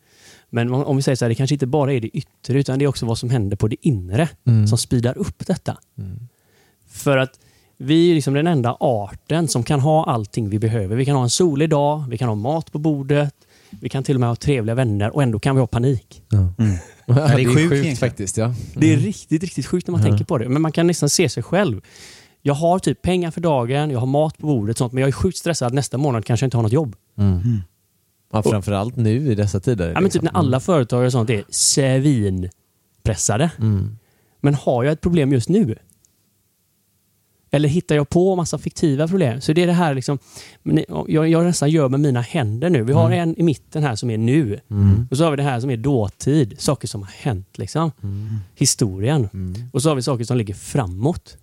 [0.51, 2.85] Men om vi säger så här, det kanske inte bara är det yttre utan det
[2.85, 4.29] är också vad som händer på det inre
[4.69, 5.79] som speedar upp detta.
[6.89, 7.39] För att
[7.83, 10.97] vi är liksom den enda arten som kan ha allting vi behöver.
[10.97, 13.35] Vi kan ha en solig dag, vi kan ha mat på bordet,
[13.71, 16.23] vi kan till och med ha trevliga vänner och ändå kan vi ha panik.
[16.29, 16.53] Ja,
[17.07, 17.97] det är sjukt egentligen.
[17.97, 18.37] faktiskt.
[18.37, 18.55] Ja.
[18.75, 20.49] Det är riktigt, riktigt sjukt när man tänker på det.
[20.49, 21.81] Men man kan nästan se sig själv.
[22.43, 25.13] Jag har typ pengar för dagen, jag har mat på bordet, sånt, men jag är
[25.13, 25.75] sjukt stressad.
[25.75, 26.97] Nästa månad kanske jag inte har något jobb.
[28.33, 29.93] Ja, framförallt nu i dessa tider.
[29.95, 33.51] Ja, men typ när alla företag och sånt är svinpressade.
[33.59, 33.97] Mm.
[34.41, 35.77] Men har jag ett problem just nu?
[37.55, 39.41] Eller hittar jag på massa fiktiva problem?
[39.41, 40.19] Så det är det här liksom,
[41.09, 42.83] jag, jag nästan gör med mina händer nu.
[42.83, 44.61] Vi har en i mitten här som är nu.
[45.11, 46.55] Och så har vi det här som är dåtid.
[46.59, 47.59] Saker som har hänt.
[47.59, 47.91] Liksom.
[48.55, 49.29] Historien.
[49.73, 51.37] Och så har vi saker som ligger framåt.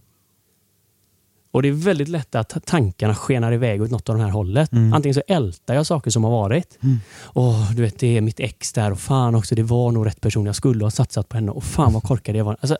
[1.51, 4.69] Och det är väldigt lätt att tankarna skenar iväg åt något av de här hållet.
[4.93, 6.77] Antingen så ältar jag saker som har varit.
[7.33, 10.21] Åh, du vet, det är mitt ex där och fan också, det var nog rätt
[10.21, 10.45] person.
[10.45, 12.57] Jag skulle ha satsat på henne och fan vad korkad jag var.
[12.61, 12.77] Alltså,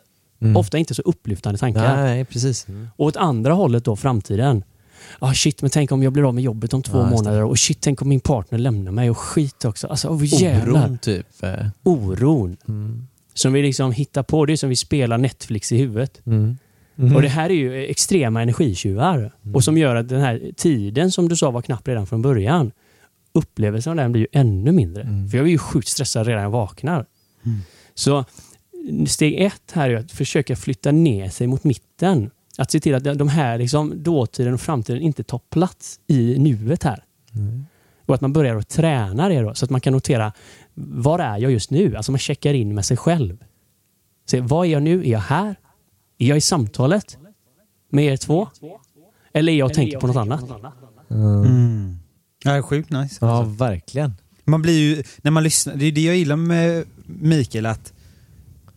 [0.56, 1.96] Ofta inte så upplyftande tankar.
[1.96, 2.66] Nej, precis.
[2.96, 4.64] Och åt andra hållet då, framtiden.
[5.18, 7.44] Ah, shit, men tänk om jag blir av med jobbet om två Ja, månader.
[7.44, 9.10] Och shit, tänk om min partner lämnar mig.
[9.10, 9.86] Och skit också.
[9.86, 10.84] Alltså, oh, jävlar.
[10.84, 11.42] Oron typ.
[11.42, 11.66] eh.
[11.82, 12.56] Oron.
[12.68, 13.06] Mm.
[13.34, 14.46] Som vi liksom hittar på.
[14.46, 16.20] Det är som vi spelar Netflix i huvudet.
[16.26, 16.56] Mm.
[17.16, 19.32] Och det här är ju extrema energitjuvar.
[19.54, 22.72] Och som gör att den här tiden som du sa var knapp redan från början.
[23.32, 25.02] Upplevelsen av den blir ju ännu mindre.
[25.30, 27.06] För jag är ju sjukt stressad redan när jag vaknar.
[27.94, 28.24] Så
[29.06, 32.30] steg ett här är att försöka flytta ner sig mot mitten.
[32.58, 36.82] Att se till att de här liksom, dåtiden och framtiden inte tar plats i nuet
[36.82, 37.04] här.
[38.06, 40.32] Och att man börjar att träna det då, så att man kan notera
[40.74, 41.96] var är jag just nu?
[41.96, 43.44] Alltså man checkar in med sig själv.
[44.26, 45.00] Se, vad är jag nu?
[45.00, 45.56] Är jag här?
[46.18, 47.18] Är jag i samtalet
[47.90, 48.48] med er två?
[49.32, 50.44] Eller är jag och tänker på något annat?
[51.10, 51.98] Mm.
[52.44, 53.18] Ja, det är sjukt nice.
[53.20, 54.12] Ja, verkligen.
[54.44, 57.92] Man blir ju, när man lyssnar, det är det jag gillar med Mikael att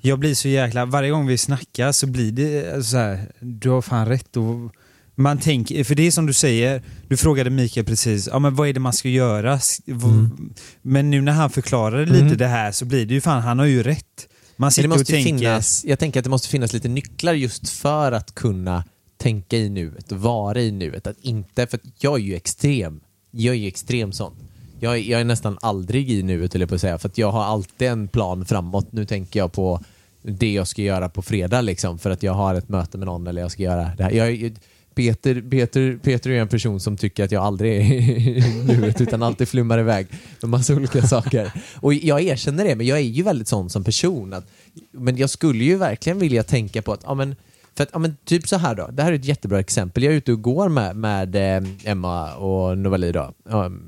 [0.05, 3.81] jag blir så jäkla, varje gång vi snackar så blir det så här, du har
[3.81, 4.71] fan rätt och
[5.15, 8.67] man tänker, för det är som du säger, du frågade Mikael precis, ja men vad
[8.67, 9.59] är det man ska göra?
[9.87, 10.53] Mm.
[10.81, 13.65] Men nu när han förklarade lite det här så blir det ju fan, han har
[13.65, 14.27] ju rätt.
[14.57, 16.73] Man Men sitter det och måste ju tänker, finnas, jag tänker att det måste finnas
[16.73, 18.83] lite nycklar just för att kunna
[19.17, 21.07] tänka i nuet och vara i nuet.
[21.07, 22.99] Att inte, för att jag är ju extrem.
[23.31, 24.33] Jag är ju extrem sån.
[24.79, 27.17] Jag, är- jag är nästan aldrig i nuet, höll jag på att säga, för att
[27.17, 28.91] jag har alltid en plan framåt.
[28.91, 29.83] Nu tänker jag på
[30.23, 33.27] det jag ska göra på fredag liksom, för att jag har ett möte med någon
[33.27, 34.12] eller jag ska göra det här.
[34.12, 34.53] Jag,
[34.95, 39.23] Peter, Peter, Peter är en person som tycker att jag aldrig är i nuet utan
[39.23, 40.07] alltid flummar iväg
[40.41, 41.51] med massa olika saker.
[41.75, 44.33] Och jag erkänner det, men jag är ju väldigt sån som person.
[44.33, 44.47] Att,
[44.91, 47.36] men jag skulle ju verkligen vilja tänka på att, ja men,
[47.75, 50.03] för att, ja men typ så här då, det här är ett jättebra exempel.
[50.03, 53.33] Jag är ute och går med, med eh, Emma och Novali då,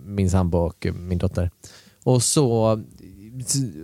[0.06, 1.52] min sambo och min dotter.
[2.04, 2.80] Och så,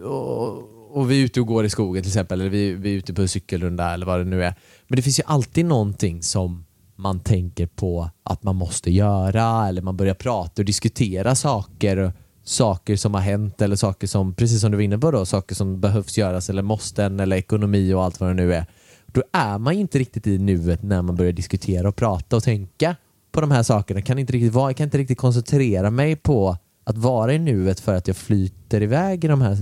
[0.03, 2.97] och, och vi är ute och går i skogen till exempel, eller vi, vi är
[2.97, 4.55] ute på en cykelrunda eller vad det nu är.
[4.87, 9.81] Men det finns ju alltid någonting som man tänker på att man måste göra eller
[9.81, 14.71] man börjar prata och diskutera saker saker som har hänt eller saker som, precis som
[14.71, 18.19] du var inne på då, saker som behövs göras eller måste eller ekonomi och allt
[18.19, 18.65] vad det nu är.
[19.05, 22.43] Då är man ju inte riktigt i nuet när man börjar diskutera och prata och
[22.43, 22.95] tänka
[23.31, 24.01] på de här sakerna.
[24.01, 27.79] Kan inte riktigt vara, jag kan inte riktigt koncentrera mig på att vara i nuet
[27.79, 29.57] för att jag flyter iväg i de här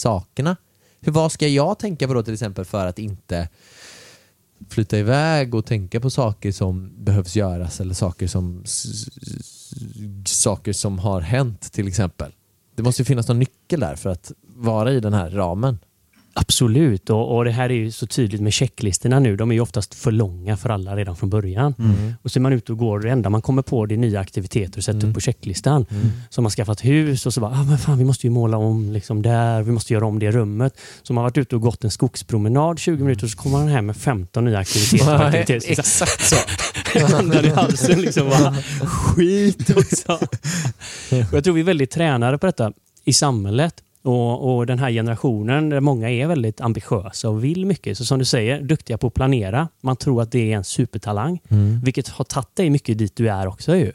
[0.00, 0.56] sakerna.
[1.00, 3.48] Hur, vad ska jag tänka på då till exempel för att inte
[4.68, 8.64] flyta iväg och tänka på saker som behövs göras eller saker som
[10.26, 12.32] saker som har hänt till exempel.
[12.74, 15.78] Det måste ju finnas någon nyckel där för att vara i den här ramen.
[16.40, 19.36] Absolut, och, och det här är ju så tydligt med checklistorna nu.
[19.36, 21.74] De är ju oftast för långa för alla redan från början.
[22.22, 24.20] Och så är man ute och går, det enda man kommer på det är nya
[24.20, 25.86] aktiviteter att sätta upp på checklistan.
[26.30, 28.56] Så har man skaffat hus och så bara, ah, men fan vi måste ju måla
[28.56, 30.78] om liksom där, vi måste göra om det rummet.
[31.02, 33.68] Så man har varit ute och gått en skogspromenad 20 minuter och så kommer man
[33.68, 35.18] hem med 15 nya aktiviteter.
[35.18, 36.06] på aktivitetslistan.
[36.06, 37.16] Exakt så.
[37.16, 38.28] hamnar i halsen liksom.
[38.28, 38.54] Bara,
[38.86, 40.12] skit också.
[40.12, 42.72] Och jag tror vi är väldigt tränade på detta
[43.04, 43.74] i samhället.
[44.02, 47.98] Och, och den här generationen, där många är väldigt ambitiösa och vill mycket.
[47.98, 49.68] Så som du säger, duktiga på att planera.
[49.80, 51.40] Man tror att det är en supertalang.
[51.84, 53.92] Vilket har tagit dig mycket dit du är också ju.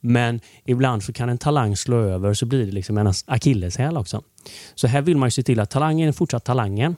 [0.00, 4.22] Men ibland så kan en talang slå över så blir det liksom en akilleshäl också.
[4.74, 6.96] Så här vill man ju se till att talangen är fortsatt talangen.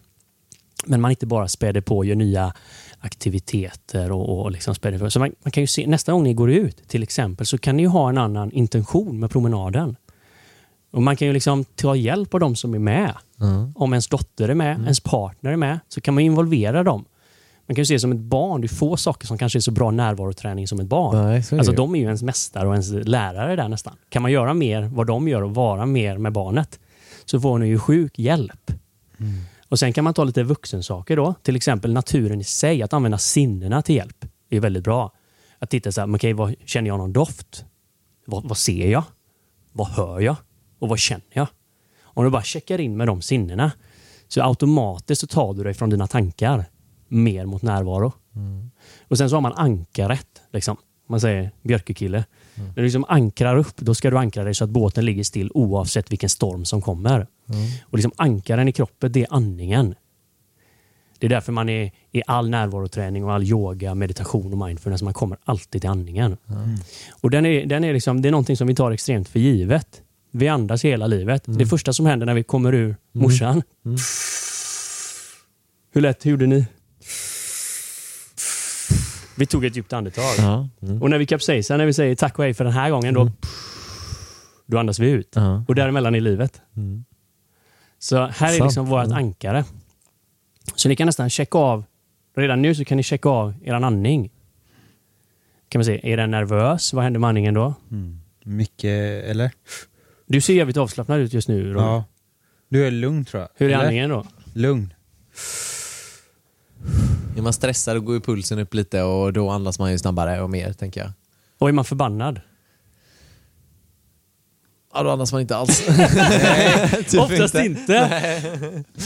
[0.87, 2.53] Men man inte bara späder på och gör nya
[3.01, 5.09] aktiviteter och, och liksom spänna för.
[5.09, 7.77] Så man, man kan ju se, nästa gång ni går ut till exempel så kan
[7.77, 9.97] ni ha en annan intention med promenaden.
[10.91, 13.15] Och Man kan ju liksom ta hjälp av de som är med.
[13.41, 13.73] Mm.
[13.75, 17.05] Om ens dotter är med, ens partner är med, så kan man involvera dem.
[17.69, 19.61] Man kan ju se det som ett barn, det är få saker som kanske är
[19.61, 21.27] så bra närvaroträning som ett barn.
[21.27, 23.97] Nej, Alltså de är ju ens mästare och ens lärare där nästan.
[24.09, 26.81] Kan man göra mer vad de gör och vara mer med barnet
[27.25, 28.73] så får ni ju sjuk hjälp.
[29.69, 31.35] Och Sen kan man ta lite vuxensaker då.
[31.43, 35.13] Till exempel naturen i sig, att använda sinnena till hjälp är väldigt bra.
[35.59, 37.65] Att titta så här, vad, känner jag någon doft?
[38.27, 39.03] Vad, vad ser jag?
[39.73, 40.37] Vad hör jag?
[40.79, 41.47] Och vad känner jag?
[42.03, 43.73] Om du bara checkar in med de sinnena
[44.29, 46.65] så automatiskt så tar du dig från dina tankar
[47.09, 48.13] mer mot närvaro.
[49.09, 50.43] Och sen så har man ankaret.
[50.53, 50.77] Liksom.
[51.09, 52.25] Man säger björkekille.
[52.55, 55.51] När du liksom ankrar upp, då ska du ankra dig så att båten ligger still
[55.55, 57.27] oavsett vilken storm som kommer.
[57.83, 59.95] Och liksom ankaren i kroppen, det är andningen.
[61.19, 65.15] Det är därför man är i all närvaroträning och all yoga, meditation och mindfulness, man
[65.15, 66.37] kommer alltid till andningen.
[67.21, 70.03] Och den är, den är liksom, det är någonting som vi tar extremt för givet.
[70.39, 71.43] Vi andas hela livet.
[71.47, 73.63] Det första som händer när vi kommer ur morsan.
[75.93, 76.67] Hur lätt gjorde ni?
[79.37, 80.35] Vi tog ett djupt andetag.
[80.39, 80.69] Ja.
[80.83, 81.03] Mm.
[81.03, 83.31] Och när vi kapsejsar, när vi säger tack och hej för den här gången, då,
[84.67, 85.33] då andas vi ut.
[85.35, 85.65] Ja.
[85.69, 86.61] Och däremellan är livet.
[86.77, 87.05] Mm.
[87.99, 89.65] Så här är liksom vårt ankare.
[90.75, 91.85] Så ni kan nästan checka av,
[92.37, 94.31] redan nu så kan ni checka av er andning.
[95.69, 96.93] Kan man se, är den nervös?
[96.93, 97.75] Vad händer med andningen då?
[98.45, 99.51] Mycket, eller?
[100.27, 101.73] Du ser jävligt avslappnad ut just nu.
[101.73, 101.83] Robin.
[101.83, 102.05] Ja.
[102.69, 103.49] Du är lugn tror jag.
[103.55, 103.85] Hur är eller?
[103.85, 104.27] andningen då?
[104.55, 104.95] Lugn.
[107.37, 110.51] Är man stressad går ju pulsen upp lite och då andas man ju snabbare och
[110.51, 111.11] mer, tänker jag.
[111.59, 112.41] Och är man förbannad?
[114.95, 115.89] Ja, då andas man inte alls.
[117.19, 117.93] Oftast inte.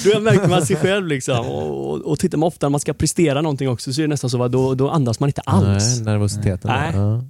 [0.05, 1.47] Då märker man sig själv liksom.
[1.47, 4.09] Och, och, och tittar man ofta när man ska prestera någonting också så är det
[4.09, 5.97] nästan så att då, då andas man inte alls.
[5.97, 6.71] Nej, nervositeten.
[6.71, 6.93] Nej.
[6.95, 7.25] Ja.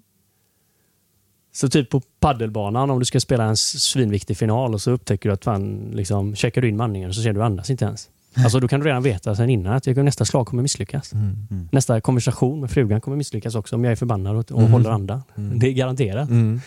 [1.53, 5.33] Så typ på paddelbanan om du ska spela en svinviktig final och så upptäcker du
[5.33, 8.09] att fan, liksom, checkar du in mandningen och så ser du andas inte ens.
[8.37, 11.13] Alltså då kan du redan veta sen innan att nästa slag kommer misslyckas.
[11.13, 11.69] Mm.
[11.73, 15.23] Nästa konversation med frugan kommer misslyckas också om jag är förbannad och, och håller andan.
[15.35, 16.29] Det är garanterat.
[16.29, 16.61] Mm.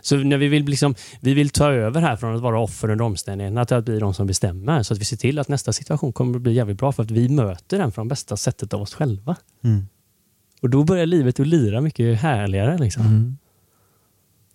[0.00, 3.04] Så när vi vill, liksom, vi vill ta över här från att vara offer under
[3.04, 4.82] omständigheterna till att bli de som bestämmer.
[4.82, 7.10] Så att vi ser till att nästa situation kommer att bli jävligt bra för att
[7.10, 9.36] vi möter den från bästa sättet av oss själva.
[9.64, 9.86] Mm.
[10.62, 12.78] Och då börjar livet att lira mycket härligare.
[12.78, 13.36] Liksom.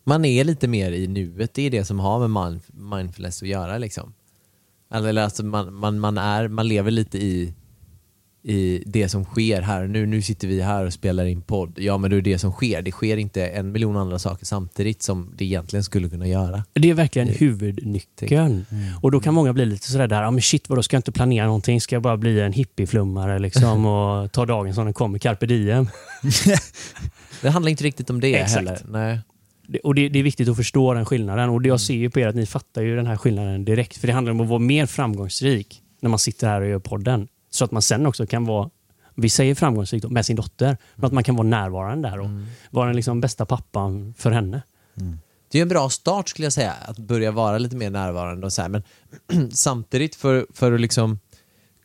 [0.06, 0.22] Mm.
[0.22, 3.48] Man är lite mer i nuet, det är det som har med mind- mindfulness att
[3.48, 3.78] göra.
[3.78, 4.14] Liksom.
[4.94, 7.54] Eller alltså man, man, man, är, man lever lite i,
[8.44, 10.06] i det som sker här nu.
[10.06, 11.74] Nu sitter vi här och spelar in podd.
[11.80, 12.82] Ja, men det är det som sker.
[12.82, 16.64] Det sker inte en miljon andra saker samtidigt som det egentligen skulle kunna göra.
[16.74, 18.66] Det är verkligen huvudnyckeln.
[19.02, 21.12] Och då kan många bli lite sådär där, ah, men shit vadå, ska jag inte
[21.12, 21.82] planera någonting?
[21.82, 25.88] Ska jag bara bli en hippieflummare liksom och ta dagen som den kommer, carpe diem?
[27.42, 28.56] Det handlar inte riktigt om det Exakt.
[28.56, 28.80] heller.
[28.90, 29.20] Nej.
[29.84, 31.50] Och det, det är viktigt att förstå den skillnaden.
[31.50, 33.98] Och det jag ser ju på er att ni fattar ju den här skillnaden direkt.
[33.98, 37.28] För det handlar om att vara mer framgångsrik när man sitter här och gör podden.
[37.50, 38.70] Så att man sen också kan vara,
[39.16, 42.30] vi säger framgångsrik då, med sin dotter, men att man kan vara närvarande där och
[42.72, 44.62] vara den liksom bästa pappan för henne.
[45.52, 48.54] Det är en bra start skulle jag säga, att börja vara lite mer närvarande och
[48.54, 48.70] så här.
[48.70, 48.84] Men
[49.52, 51.20] samtidigt för, för att liksom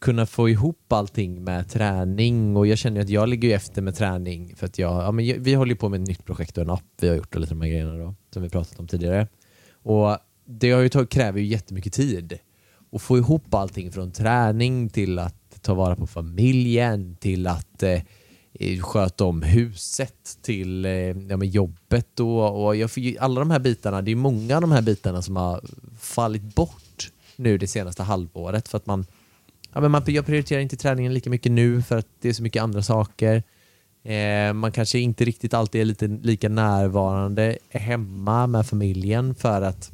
[0.04, 3.82] kunna få ihop allting med träning och jag känner ju att jag ligger ju efter
[3.82, 6.58] med träning för att jag, ja, men vi håller ju på med ett nytt projekt
[6.58, 8.78] och en app vi har gjort och lite de här grejerna då, som vi pratat
[8.78, 9.28] om tidigare.
[9.72, 12.38] Och det har ju tagit, kräver ju jättemycket tid.
[12.90, 18.02] Och få ihop allting från träning till att ta vara på familjen, till att eh,
[18.52, 23.40] eh, sköta om huset, till eh, ja, men jobbet och, och jag, får ju- alla
[23.40, 25.60] de här bitarna, det är många av de här bitarna som har
[26.00, 29.06] fallit bort nu det senaste halvåret för att man,
[29.74, 32.42] ja, men man jag prioriterar inte träningen lika mycket nu för att det är så
[32.42, 33.42] mycket andra saker.
[34.04, 39.92] Eh, man kanske inte riktigt alltid är lite lika närvarande hemma med familjen för att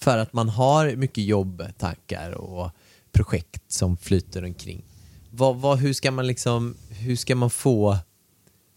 [0.00, 2.70] för att man har mycket jobb, tankar och
[3.12, 4.84] projekt som flyter omkring.
[5.30, 7.98] Vad, vad, hur, ska man liksom, hur ska man få...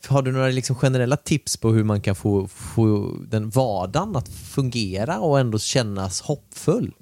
[0.08, 4.30] Har du några liksom generella tips på hur man kan få, få den vardagen att
[4.30, 6.94] fungera och ändå kännas hoppfull?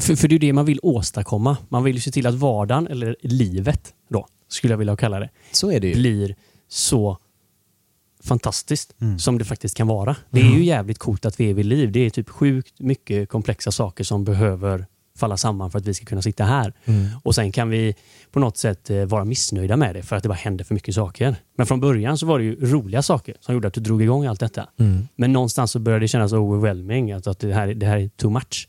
[0.00, 1.56] För, för det är det man vill åstadkomma.
[1.68, 5.30] Man vill ju se till att vardagen, eller livet då, skulle jag vilja kalla det,
[5.52, 5.94] Så är det ju.
[5.94, 6.34] blir
[6.68, 7.18] så
[8.22, 10.16] fantastiskt som det faktiskt kan vara.
[10.30, 11.92] Det är ju jävligt coolt att vi är vid liv.
[11.92, 14.86] Det är typ sjukt mycket komplexa saker som behöver
[15.18, 16.72] falla samman för att vi ska kunna sitta här.
[17.22, 17.94] Och sen kan vi
[18.30, 20.94] på något sätt eh, vara missnöjda med det för att det bara händer för mycket
[20.94, 21.36] saker.
[21.56, 24.26] Men från början så var det ju roliga saker som gjorde att du drog igång
[24.26, 24.68] allt detta.
[25.16, 28.30] Men någonstans så började det kännas overwhelming, att, att det, här, det här är too
[28.30, 28.68] much.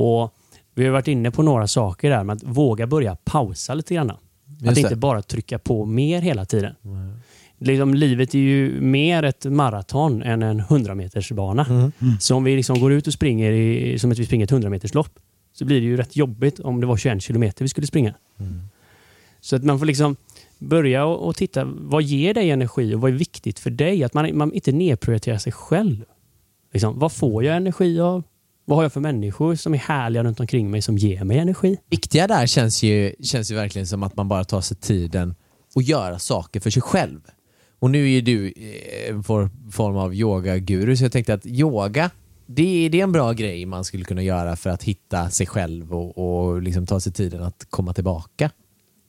[0.00, 0.34] Och
[0.74, 4.10] Vi har varit inne på några saker där, men att våga börja pausa lite grann.
[4.10, 4.18] Att
[4.58, 4.80] det.
[4.80, 6.74] inte bara trycka på mer hela tiden.
[7.58, 11.66] Liksom, livet är ju mer ett maraton än en 100 metersbana.
[11.68, 11.92] Mm.
[12.20, 14.70] Så om vi liksom går ut och springer i, som att vi springer ett 100
[14.70, 15.18] meterslopp
[15.52, 18.14] så blir det ju rätt jobbigt om det var 21 kilometer vi skulle springa.
[18.38, 18.62] Mm.
[19.40, 20.16] Så att man får liksom
[20.58, 24.04] börja och, och titta, vad ger dig energi och vad är viktigt för dig?
[24.04, 26.04] Att man, man inte nedprioriterar sig själv.
[26.72, 28.22] Liksom, vad får jag energi av?
[28.70, 31.76] Vad har jag för människor som är härliga runt omkring mig som ger mig energi?
[31.90, 35.34] viktiga där känns ju, känns ju verkligen som att man bara tar sig tiden
[35.74, 37.20] och göra saker för sig själv.
[37.78, 41.46] Och nu är ju du eh, en for- form av yogaguru, så jag tänkte att
[41.46, 42.10] yoga,
[42.46, 45.46] det, är- det är en bra grej man skulle kunna göra för att hitta sig
[45.46, 48.50] själv och, och liksom ta sig tiden att komma tillbaka.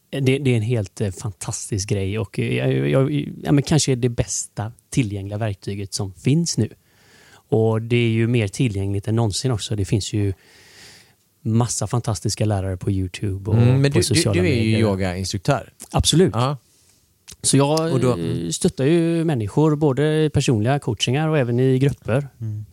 [0.09, 3.11] Det, det är en helt eh, fantastisk grej och eh, jag,
[3.43, 6.69] ja, men kanske det bästa tillgängliga verktyget som finns nu.
[7.51, 9.75] Och det är ju mer tillgängligt än någonsin också.
[9.75, 10.33] Det finns ju
[11.43, 14.79] massa fantastiska lärare på Youtube och Mm, men på du, sociala du är ju medier.
[14.79, 15.73] yogainstruktör.
[15.91, 16.31] Absolut.
[16.33, 16.57] Ja.
[17.43, 21.79] Så jag Och då- eh, stöttar ju människor, både i personliga coachingar och även i
[21.79, 22.27] grupper.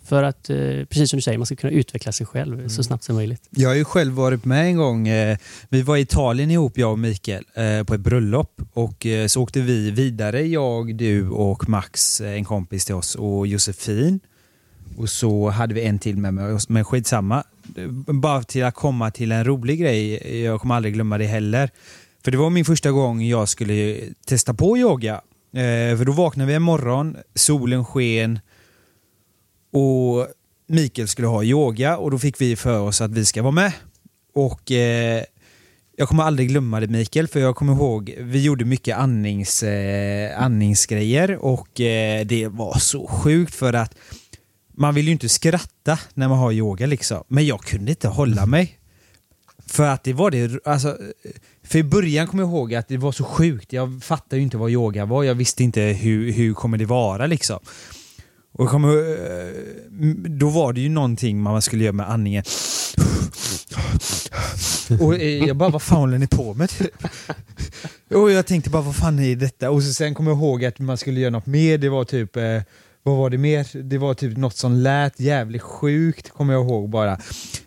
[0.05, 0.57] För att, eh,
[0.89, 3.43] precis som du säger, man ska kunna utveckla sig själv så snabbt som möjligt.
[3.51, 5.09] Jag har ju själv varit med en gång.
[5.09, 5.39] eh,
[5.69, 7.45] Vi var i Italien ihop, jag och Mikael,
[7.87, 8.61] på ett bröllop.
[8.73, 14.21] Och så åkte vi vidare, jag, du och Max, en kompis till oss, och Josefin.
[14.97, 17.45] Och så hade vi en till med mig, men skitsamma.
[18.07, 21.71] Bara till att komma till en rolig grej, jag kommer aldrig glömma det heller.
[22.25, 25.15] För det var min första gång jag skulle testa på yoga.
[25.53, 28.39] Eh, för då vaknade vi en morgon, solen sken
[29.73, 30.27] och
[30.69, 33.73] Mikael skulle ha yoga och då fick vi för oss att vi ska vara med.
[34.35, 35.25] Och eh,
[35.97, 40.43] jag kommer aldrig glömma det Mikael, för jag kommer ihåg, vi gjorde mycket andnings, eh,
[40.43, 43.95] andningsgrejer och eh, det var så sjukt för att
[44.79, 47.25] man vill ju inte skratta när man har yoga liksom.
[47.29, 48.79] Men jag kunde inte hålla mig.
[49.67, 50.99] För att det var det, alltså,
[51.65, 53.73] för i början kommer jag ihåg att det var så sjukt.
[53.73, 55.25] Jag fattade ju inte vad yoga var.
[55.25, 57.59] Jag visste inte hur, hur kommer det vara liksom.
[58.53, 59.53] Och kommer, eh,
[60.29, 62.45] då var det ju någonting man skulle göra med andningen.
[65.01, 66.71] Och eh, jag bara, vad fan håller ni på med?
[68.11, 69.71] Och jag tänkte bara, vad fan är detta?
[69.71, 71.79] Och så sen kommer jag ihåg att man skulle göra något mer.
[71.79, 72.63] Det var typ, eh,
[73.09, 73.83] vad var det mer?
[73.83, 77.19] Det var typ något som lät jävligt sjukt, kommer jag ihåg bara.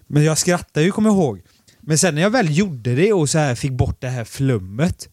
[0.08, 1.42] Men jag skrattade ju, kommer jag ihåg.
[1.80, 5.10] Men sen när jag väl gjorde det och så här fick bort det här flummet,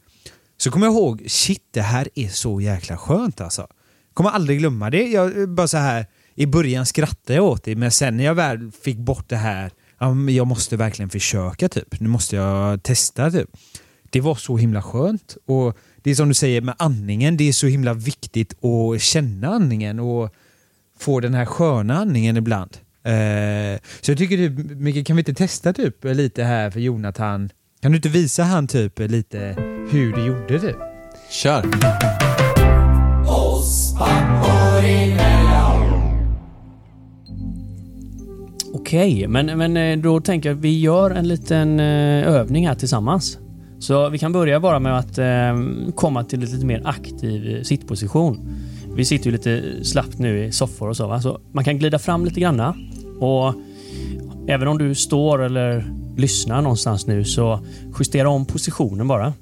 [0.57, 3.67] så kommer jag ihåg, shit, det här är så jäkla skönt alltså.
[4.14, 5.03] Kommer aldrig glömma det.
[5.03, 8.73] Jag bara så här, i början skrattade jag åt det, men sen när jag väl
[8.83, 9.71] fick bort det här,
[10.29, 12.01] jag måste verkligen försöka typ.
[12.01, 13.49] Nu måste jag testa typ.
[14.11, 15.37] Det var så himla skönt.
[15.47, 19.49] Och det är som du säger med andningen, det är så himla viktigt att känna
[19.49, 20.35] andningen och
[20.99, 22.77] få den här sköna andningen ibland.
[23.03, 27.51] Eh, så jag tycker typ, Micke, kan vi inte testa typ lite här för Jonathan?
[27.81, 29.55] Kan du inte visa han typ lite
[29.91, 30.75] hur du gjorde det?
[31.31, 31.65] Kör!
[38.73, 42.75] Okej, men, men eh, då tänker jag att vi gör en liten eh, övning här
[42.75, 43.39] tillsammans.
[43.79, 47.62] Så vi kan börja bara med att eh, komma till en lite mer aktiv eh,
[47.62, 48.51] sittposition.
[48.95, 51.07] Vi sitter ju lite slappt nu i soffor och så.
[51.07, 51.21] Va?
[51.21, 52.75] så man kan glida fram lite granna.
[53.21, 53.55] Och
[54.49, 55.85] även om du står eller
[56.17, 57.61] lyssnar någonstans nu så
[57.99, 59.33] justera om positionen bara.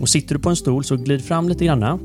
[0.00, 1.98] Och sitter du på en stol så glid fram lite granna.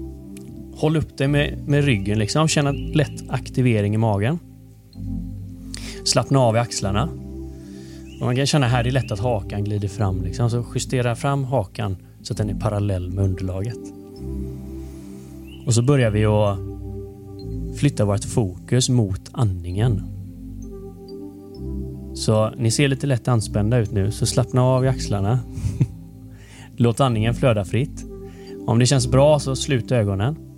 [0.76, 2.48] Håll upp dig med, med ryggen liksom.
[2.48, 4.40] Känn en lätt aktivering i magen.
[6.06, 7.10] Slappna av i axlarna.
[8.22, 10.24] Man kan känna här, det är lätt att hakan glider fram.
[10.24, 10.50] Liksom.
[10.50, 13.80] Så justera fram hakan så att den är parallell med underlaget.
[15.66, 16.58] Och så börjar vi att
[17.80, 20.04] flytta vårt fokus mot andningen.
[22.14, 25.40] Så ni ser lite lätt anspända ut nu, så slappna av i axlarna.
[26.76, 28.06] Låt andningen flöda fritt.
[28.68, 30.51] Om det känns bra så slut ögonen.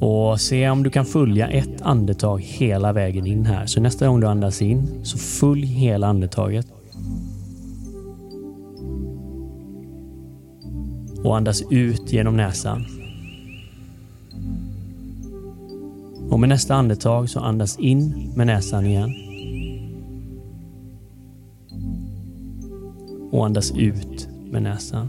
[0.00, 3.66] Och se om du kan följa ett andetag hela vägen in här.
[3.66, 6.66] Så nästa gång du andas in, så följ hela andetaget.
[11.24, 12.84] Och andas ut genom näsan.
[16.30, 19.14] Och med nästa andetag så andas in med näsan igen.
[23.30, 25.08] Och andas ut med näsan.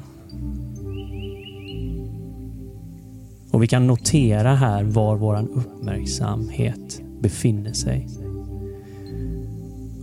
[3.52, 8.08] Och vi kan notera här var vår uppmärksamhet befinner sig.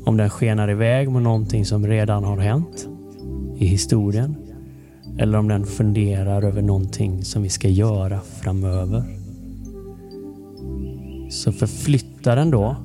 [0.05, 2.89] Om den skenar iväg mot någonting som redan har hänt
[3.57, 4.37] i historien.
[5.19, 9.03] Eller om den funderar över någonting som vi ska göra framöver.
[11.31, 12.77] Så förflytta den då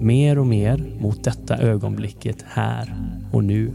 [0.00, 2.94] mer och mer mot detta ögonblicket här
[3.32, 3.72] och nu.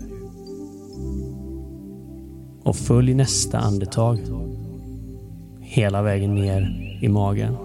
[2.63, 4.19] Och följ nästa andetag
[5.73, 7.57] hela vägen ner i magen.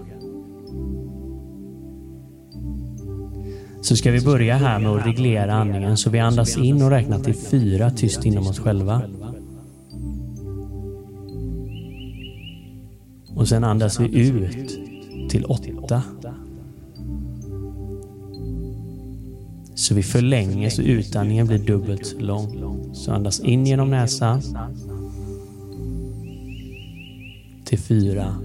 [3.81, 7.19] Så ska vi börja här med att reglera andningen så vi andas in och räknar
[7.19, 9.01] till fyra tyst inom oss själva.
[13.35, 14.79] Och sen andas vi ut
[15.29, 16.03] till åtta.
[19.75, 22.49] Så vi förlänger så utandningen blir dubbelt så lång.
[22.93, 24.41] Så andas in genom näsan.
[27.69, 28.35] Till fyra.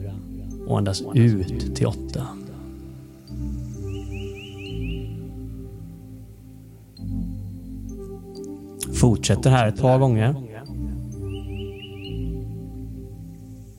[0.66, 2.26] Och andas ut till åtta.
[8.94, 10.36] Fortsätter här ett par gånger.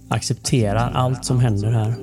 [0.08, 1.96] Accepterar allt som händer här.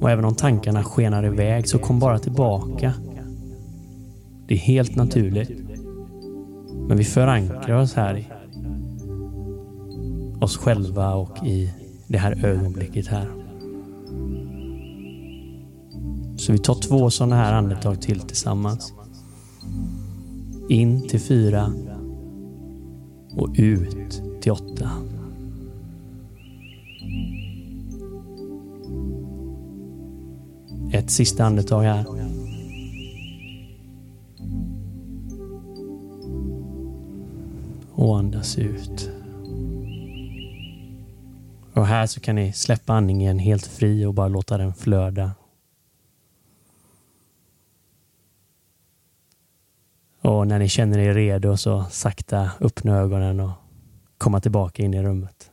[0.00, 2.92] Och även om tankarna skenar iväg så kom bara tillbaka.
[4.46, 5.50] Det är helt naturligt.
[6.88, 8.26] Men vi förankrar oss här i
[10.40, 11.70] oss själva och i
[12.14, 13.28] det här ögonblicket här.
[16.36, 18.92] Så vi tar två sådana här andetag till tillsammans.
[20.68, 21.72] In till fyra
[23.36, 24.90] och ut till åtta.
[30.92, 32.04] Ett sista andetag här.
[37.92, 39.10] Och andas ut.
[41.74, 45.32] Och här så kan ni släppa andningen helt fri och bara låta den flöda.
[50.20, 53.50] Och när ni känner er redo så sakta öppna ögonen och
[54.18, 55.50] komma tillbaka in i rummet.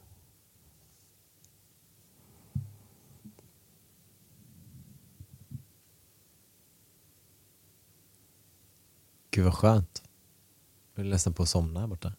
[9.31, 10.03] Gud vad skönt.
[10.95, 12.13] Jag är nästan på att somna här borta.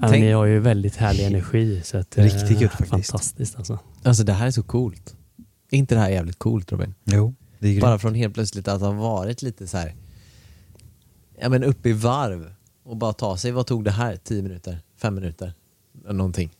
[0.00, 1.80] Ja, Tänk- Ni har ju väldigt härlig energi.
[1.84, 3.10] Så att, eh, Riktigt gött faktiskt.
[3.10, 3.78] Fantastiskt alltså.
[4.02, 5.16] Alltså det här är så coolt.
[5.70, 6.94] Är inte det här jävligt coolt Robin?
[7.04, 7.82] Jo, det är grymt.
[7.82, 9.94] Bara från helt plötsligt att ha varit lite så här,
[11.40, 14.16] ja men uppe i varv och bara ta sig, vad tog det här?
[14.16, 14.78] 10 minuter?
[14.96, 15.54] Fem minuter?
[16.04, 16.50] Eller Någonting.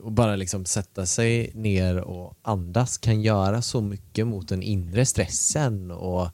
[0.00, 5.06] Och bara liksom sätta sig ner och andas kan göra så mycket mot den inre
[5.06, 6.28] stressen och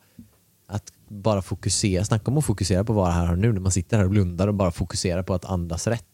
[1.12, 3.96] bara fokusera, snacka om att fokusera på vad det här har nu när man sitter
[3.96, 6.04] här och blundar och bara fokuserar på att andas rätt.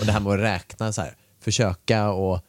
[0.00, 2.40] Och det här med att räkna så här, försöka och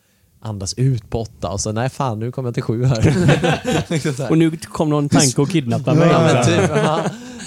[0.42, 3.86] andas ut på åtta och så nej fan nu kommer jag till sju här.
[3.90, 4.30] Liksom här.
[4.30, 6.10] Och nu kom någon tanke och kidnappade mig.
[6.10, 6.72] Ja, men typ.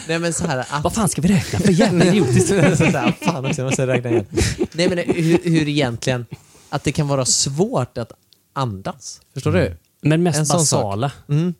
[0.09, 0.85] Nej men så här att...
[0.85, 2.49] Vad fan ska vi räkna för jävla idiotiskt?
[3.25, 4.27] fan också, jag måste räkna igen.
[4.73, 6.27] Nej men hur, hur egentligen,
[6.69, 8.13] att det kan vara svårt att
[8.53, 9.21] andas.
[9.35, 9.77] Förstår du?
[10.03, 10.83] Men mest En sån sak.
[10.83, 11.13] basala.
[11.29, 11.55] Mm.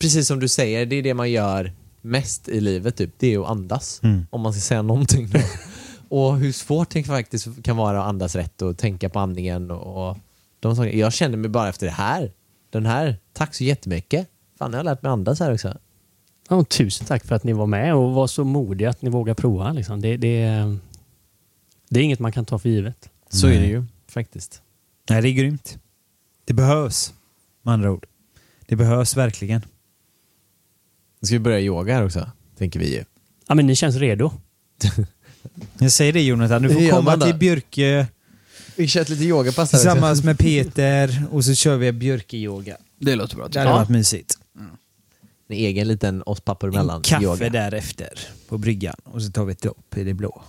[0.00, 1.72] Precis som du säger, det är det man gör
[2.02, 3.10] mest i livet, typ.
[3.18, 4.00] det är att andas.
[4.02, 4.26] Mm.
[4.30, 5.28] Om man ska säga någonting.
[5.28, 5.38] Då.
[6.16, 9.70] och hur svårt det faktiskt kan vara att andas rätt och tänka på andningen.
[9.70, 10.18] Och, och
[10.60, 10.94] de sakerna.
[10.94, 12.32] Jag känner mig bara efter det här,
[12.70, 14.28] den här, tack så jättemycket.
[14.58, 15.78] Fan, jag har lärt mig andas här också.
[16.48, 19.34] Ja, tusen tack för att ni var med och var så modiga att ni vågar
[19.34, 19.72] prova.
[19.72, 20.00] Liksom.
[20.00, 20.46] Det, det,
[21.88, 23.08] det är inget man kan ta för givet.
[23.28, 23.56] Så Nej.
[23.56, 24.62] är det ju faktiskt.
[25.10, 25.78] Nej, det är grymt.
[26.44, 27.14] Det behövs,
[27.62, 28.06] med andra ord.
[28.66, 29.62] Det behövs verkligen.
[31.22, 32.30] Ska vi börja yoga här också?
[32.58, 33.04] Tänker vi ju.
[33.48, 34.32] Ja, men ni känns redo.
[35.78, 38.06] Jag säger det Jonathan, du får komma till Björke
[38.76, 42.76] Vi kör lite yogapass här tillsammans med Peter och så kör vi Björke-yoga.
[43.00, 43.48] Det låter bra.
[43.48, 44.38] Det hade varit mysigt.
[45.48, 47.50] En egen liten oss pappor emellan kaffe yoga.
[47.50, 48.08] därefter
[48.48, 50.42] på bryggan och så tar vi ett dropp i det blå.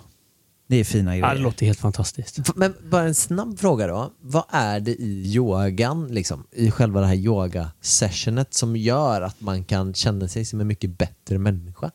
[0.68, 1.44] Det är fina Ja, det grejer.
[1.44, 2.56] låter helt fantastiskt.
[2.56, 4.14] Men bara en snabb fråga då.
[4.22, 9.64] Vad är det i yogan, liksom, i själva det här yoga-sessionet som gör att man
[9.64, 11.92] kan känna sig som en mycket bättre människa?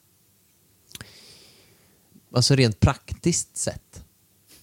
[2.34, 4.04] Alltså rent praktiskt sett.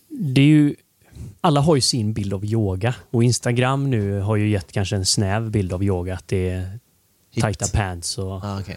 [0.09, 0.75] Det är ju,
[1.41, 5.05] alla har ju sin bild av yoga och Instagram nu har ju gett kanske en
[5.05, 6.13] snäv bild av yoga.
[6.13, 6.79] Att det är
[7.35, 7.41] Hit.
[7.41, 8.75] tajta pants och Ah, okay.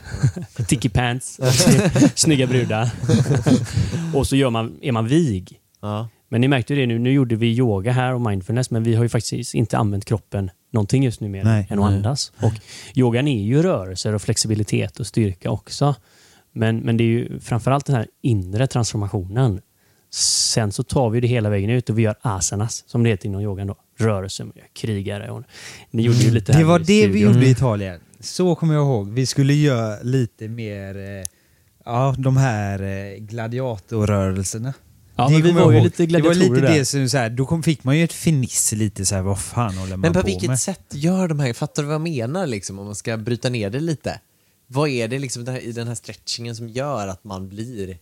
[0.66, 1.40] ticky pants
[2.14, 2.90] snygga brudar.
[4.14, 5.60] och så gör man, är man vig.
[5.80, 6.08] ja.
[6.30, 8.94] Men ni märkte ju det nu, nu gjorde vi yoga här och mindfulness men vi
[8.94, 11.66] har ju faktiskt inte använt kroppen någonting just nu mer Nej.
[11.70, 11.96] än att Nej.
[11.96, 12.32] andas.
[12.42, 12.52] Och
[12.94, 15.94] yogan är ju rörelser och flexibilitet och styrka också.
[16.52, 19.60] Men, men det är ju framförallt den här inre transformationen.
[20.10, 23.26] Sen så tar vi det hela vägen ut och vi gör asanas, som det heter
[23.26, 23.66] inom yogan.
[23.66, 23.76] Då.
[23.98, 25.30] Rörelser med krigare.
[25.30, 25.42] Och
[25.90, 28.00] ni gjorde ju lite Det var det vi gjorde i Italien.
[28.20, 29.10] Så kommer jag ihåg.
[29.10, 31.24] Vi skulle göra lite mer, eh,
[31.84, 34.74] ja de här eh, gladiatorrörelserna.
[35.16, 37.30] Ja, Det men vi var ju lite Det var gladiatorer lite det som så här,
[37.30, 40.12] då kom, fick man ju ett finiss lite så här, vad fan håller man Men
[40.12, 40.58] på på vilket med?
[40.58, 43.70] sätt gör de här, fattar du vad jag menar liksom, om man ska bryta ner
[43.70, 44.20] det lite?
[44.66, 47.98] Vad är det liksom i den här stretchingen som gör att man blir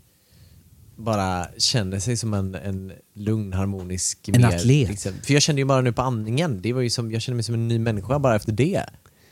[0.97, 4.29] bara känner sig som en, en lugn, harmonisk...
[4.29, 4.89] En atlet.
[4.89, 5.13] Liksom.
[5.25, 7.45] För jag kände ju bara nu på andningen, det var ju som, jag kände mig
[7.45, 8.85] som en ny människa bara efter det.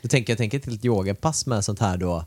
[0.05, 2.25] Då tänker jag tänker till ett yogapass med sånt här då.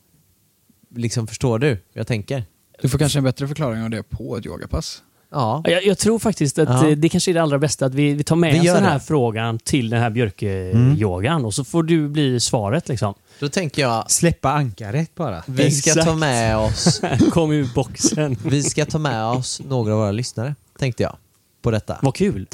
[0.96, 1.78] Liksom förstår du?
[1.92, 2.44] Jag tänker.
[2.82, 5.02] Du får kanske en bättre förklaring av det på ett yogapass.
[5.30, 5.62] Ja.
[5.64, 6.88] Jag, jag tror faktiskt att Ja.
[6.88, 8.74] eh, det kanske är det allra bästa att vi, vi tar med Vi oss gör
[8.74, 9.00] den här det.
[9.00, 13.14] frågan till den här Björke-yogan och så får du bli svaret liksom.
[13.40, 15.42] Då tänker jag, Släppa ankaret bara.
[15.46, 16.18] vi ska ta Exakt.
[16.18, 17.00] med oss
[17.32, 18.36] Kom ur boxen.
[18.44, 21.16] Vi ska ta med oss några av våra lyssnare, tänkte jag,
[21.62, 21.98] på detta.
[22.02, 22.46] Vad kul.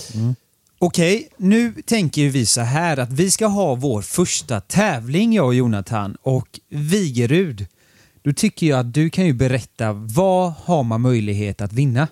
[0.86, 5.54] Okej, nu tänker vi så här att vi ska ha vår första tävling jag och
[5.54, 7.66] Jonathan och Vigerud.
[8.22, 12.08] Då tycker jag att du kan ju berätta vad har man möjlighet att vinna?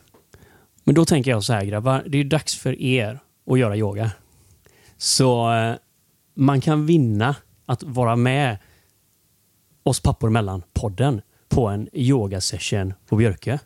[0.85, 3.21] Men då tänker jag så här grabbar, det är ju dags för er
[3.51, 4.11] att göra yoga.
[4.97, 5.75] Så eh,
[6.35, 8.59] man kan vinna att vara med
[9.83, 13.59] oss pappor emellan podden på en yogasession på Björke.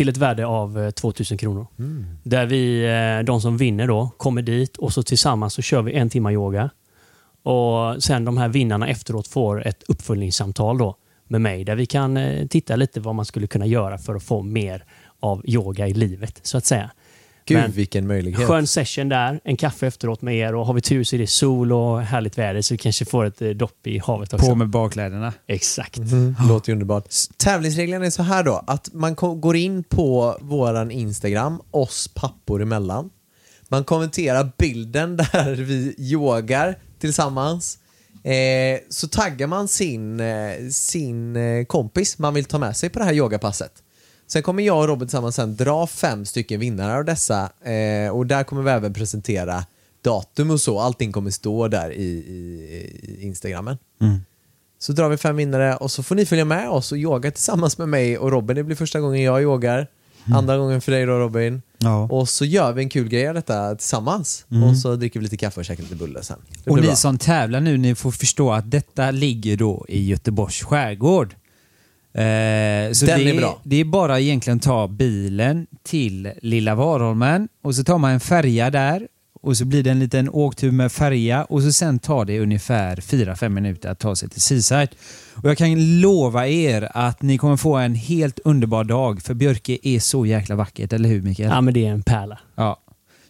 [0.00, 1.66] Till ett värde av eh, 2000 kronor.
[2.22, 5.92] Där vi, eh, de som vinner då, kommer dit och så tillsammans så kör vi
[5.92, 6.70] en timme yoga.
[7.42, 10.96] Och sen de här vinnarna efteråt får ett uppföljningssamtal då
[11.28, 14.22] med mig där vi kan eh, titta lite vad man skulle kunna göra för att
[14.22, 14.84] få mer
[15.20, 16.90] av yoga i livet så att säga.
[17.44, 18.46] Gud Men- vilken möjlighet.
[18.46, 21.26] Skön session där, en kaffe efteråt med er och har vi tur så är det
[21.26, 24.46] sol och härligt väder så vi kanske får ett eh, dopp i havet också.
[24.46, 25.32] På med bakkläderna.
[25.46, 25.98] Exakt.
[25.98, 27.04] Mm, låter ju underbart.
[27.36, 33.10] Tävlingsreglerna är så här då, att man går in på våran Instagram, oss pappor emellan.
[33.68, 37.78] Man kommenterar bilden där vi yogar tillsammans.
[38.24, 42.98] Eh, så taggar man sin, eh, sin eh, kompis man vill ta med sig på
[42.98, 43.72] det här yogapasset.
[44.32, 48.26] Sen kommer jag och Robin tillsammans sen dra fem stycken vinnare av dessa eh, och
[48.26, 49.64] där kommer vi även presentera
[50.02, 50.80] datum och så.
[50.80, 53.78] Allting kommer stå där i, i, i Instagrammen.
[54.78, 57.78] Så drar vi fem vinnare och så får ni följa med oss och yoga tillsammans
[57.78, 58.56] med mig och Robin.
[58.56, 59.86] Det blir första gången jag yogar,
[60.34, 61.62] andra gången för dig då Robin.
[61.78, 62.08] Ja.
[62.10, 64.44] Och så gör vi en kul grej av detta tillsammans.
[64.68, 66.38] Och så dricker vi lite kaffe och käkar lite bulle sen.
[66.66, 66.96] Och ni bra.
[66.96, 71.34] som tävlar nu, ni får förstå att detta ligger då i Göteborgs skärgård.
[72.14, 73.60] Eh, så Den det, är bra.
[73.64, 78.70] det är bara egentligen ta bilen till Lilla Varholmen och så tar man en färja
[78.70, 79.08] där
[79.42, 82.96] och så blir det en liten åktur med färja och så sen tar det ungefär
[82.96, 84.88] 4-5 minuter att ta sig till Seaside.
[85.34, 89.78] Och jag kan lova er att ni kommer få en helt underbar dag för Björke
[89.82, 91.48] är så jäkla vackert, eller hur Mikael?
[91.48, 92.38] Ja men det är en pärla.
[92.54, 92.80] Ja.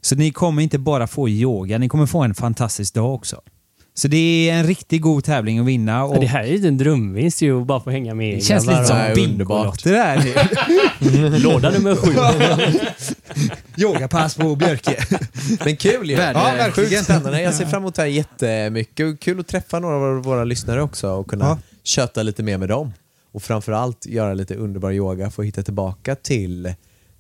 [0.01, 3.41] Så ni kommer inte bara få yoga, ni kommer få en fantastisk dag också.
[3.95, 6.05] Så det är en riktigt god tävling att vinna.
[6.05, 8.41] Och Ja, det här är ju en drömvinst ju att bara få hänga med det
[8.41, 11.39] känns lite som Bingolotto det här.
[11.39, 12.13] Låda nummer sju.
[13.77, 14.97] Yogapass på Björke.
[15.65, 16.17] Men kul ju!
[16.17, 17.05] Ja, verkligen.
[17.05, 17.43] Spännande.
[17.43, 19.21] Jag ser fram emot det här jättemycket.
[19.21, 21.59] Kul att träffa några av våra lyssnare också och kunna Ja.
[21.85, 22.93] köta lite mer med dem.
[23.33, 26.75] Och framförallt göra lite underbar yoga för att hitta tillbaka till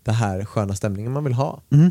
[0.04, 1.60] den här sköna stämningen man vill ha.
[1.70, 1.90] För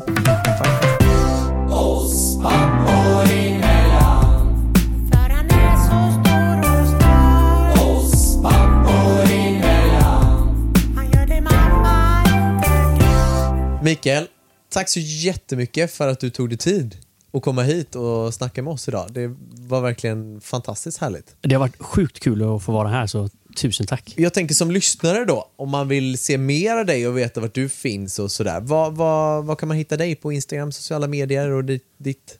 [13.82, 14.28] Mikael,
[14.68, 16.96] tack så jättemycket för att du tog dig tid
[17.32, 19.12] att komma hit och snacka med oss idag.
[19.12, 21.36] Det var verkligen fantastiskt härligt.
[21.40, 24.14] Det har varit sjukt kul att få vara här så tusen tack.
[24.16, 27.54] Jag tänker som lyssnare då, om man vill se mer av dig och veta vart
[27.54, 28.60] du finns och sådär.
[28.60, 31.64] Vad, vad, vad kan man hitta dig på Instagram, sociala medier och
[31.98, 32.38] ditt?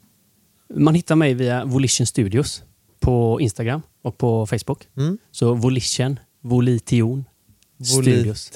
[0.75, 2.63] Man hittar mig via Volition Studios
[2.99, 4.87] på Instagram och på Facebook.
[4.97, 5.17] Mm.
[5.31, 7.25] Så Volition, Volition
[7.83, 8.51] Studios.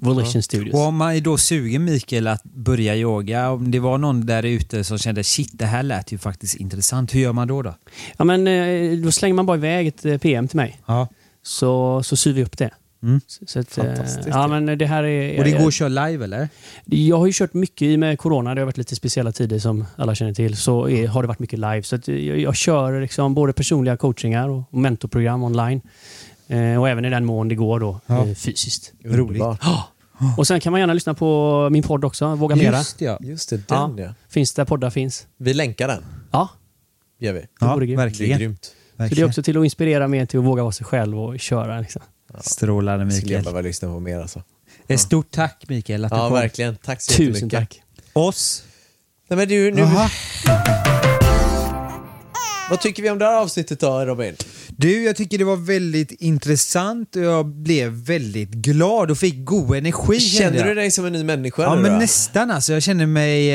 [0.00, 0.22] Volition.
[0.22, 0.74] Volition Studios.
[0.74, 4.42] Och om man är då sugen Mikael att börja yoga, om det var någon där
[4.42, 7.62] ute som kände shit det här lät ju faktiskt intressant, hur gör man då?
[7.62, 7.74] Då,
[8.16, 10.80] Ja, men, eh, då slänger man bara iväg ett eh, PM till mig.
[10.86, 11.08] ja.
[11.42, 12.70] Så, så syr vi upp det.
[13.02, 13.20] Mm.
[13.46, 14.28] Så, att, eh, Fantastiskt.
[14.28, 16.48] Ja, men det här är, Och det går att köra live eller?
[16.84, 18.54] jag har ju kört mycket i med corona.
[18.54, 20.56] Det har varit lite speciella tider som alla känner till.
[20.56, 21.82] Så är, har det varit mycket live.
[21.82, 25.80] Så att jag, jag kör liksom både personliga coachingar och, och mentorprogram online.
[26.48, 28.26] Eh, och även i den mån det går då Ja.
[28.26, 28.92] eh, fysiskt.
[29.04, 29.60] Underbart.
[30.36, 32.76] Och sen kan man gärna lyssna på min podd också, Våga Mera.
[32.78, 33.18] Just ja.
[33.20, 34.14] Just det, den ja.
[34.28, 35.26] Finns där poddar finns.
[35.36, 36.48] Vi länkar den, Ja,
[37.18, 37.46] gör vi.
[37.60, 37.98] Ja, vore grymt.
[37.98, 38.38] Det är verkligen.
[38.38, 39.28] så det är verkligen.
[39.28, 41.80] också till att inspirera mer till att våga vara sig själv och köra.
[41.80, 42.02] Liksom.
[42.40, 43.44] Strålande Jag skulle Mikael.
[43.44, 44.42] bara vilja lyssna på mer alltså.
[44.88, 46.32] Ett stort tack Mikael att du Ja, kom.
[46.38, 46.76] verkligen.
[46.76, 47.58] Tack så Tusen jättemycket.
[47.58, 47.82] tack.
[48.12, 48.62] Oss.
[49.28, 50.08] Nej, men du, nu, Jaha.
[52.70, 54.34] vad tycker vi om det här avsnittet då, Robin?
[54.78, 59.76] Du, jag tycker det var väldigt intressant och jag blev väldigt glad och fick god
[59.76, 60.20] energi.
[60.20, 61.98] Känner du dig som en ny människa Ja, nu men då?
[61.98, 62.72] nästan alltså.
[62.72, 63.50] Jag känner mig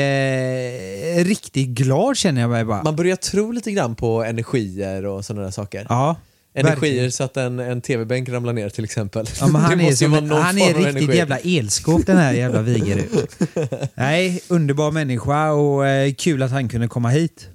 [1.20, 2.82] eh, riktigt glad känner jag mig bara.
[2.82, 5.86] Man börjar tro lite grann på energier och sådana där saker.
[5.88, 6.16] Ja.
[6.54, 7.12] Energier Verkligen.
[7.12, 9.26] så att en, en tv-bänk ramlar ner till exempel.
[9.40, 11.16] Ja, men han är, som en, han är riktigt energi.
[11.16, 13.06] jävla elskåp den här jävla Vigerud.
[13.94, 17.48] Nej, underbar människa och eh, kul att han kunde komma hit.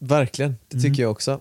[0.00, 0.90] Verkligen, det Mm.
[0.90, 1.40] tycker jag också.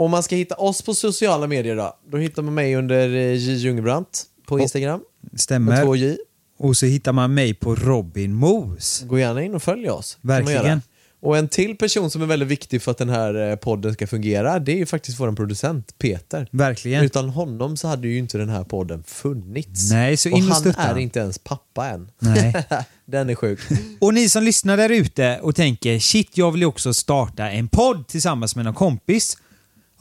[0.00, 3.32] Om man ska hitta oss på sociala medier då, då hittar man mig under eh,
[3.32, 5.00] J Ljungbrant på Instagram.
[5.20, 5.84] Med Stämmer.
[5.84, 6.16] två J.
[6.58, 9.02] Och så hittar man mig på Robin Mos.
[9.06, 10.18] Gå gärna in och följ oss.
[10.20, 10.82] Verkligen.
[11.20, 14.06] Och en till person som är väldigt viktig för att den här eh, podden ska
[14.06, 16.48] fungera, det är ju faktiskt vår producent Peter.
[16.50, 17.04] Verkligen.
[17.04, 19.90] Utan honom så hade ju inte den här podden funnits.
[19.90, 20.82] Nej, så och in och han stötta.
[20.82, 22.10] är inte ens pappa än.
[22.18, 22.54] Nej.
[23.04, 23.60] den är sjuk.
[23.98, 27.68] Och ni som lyssnar där ute och tänker shit, jag vill ju också starta en
[27.68, 29.36] podd tillsammans med någon kompis.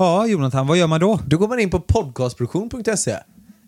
[0.02, 1.20] Ja, Jonathan, vad gör man då?
[1.28, 3.18] Då går man in på podcastproduktion.se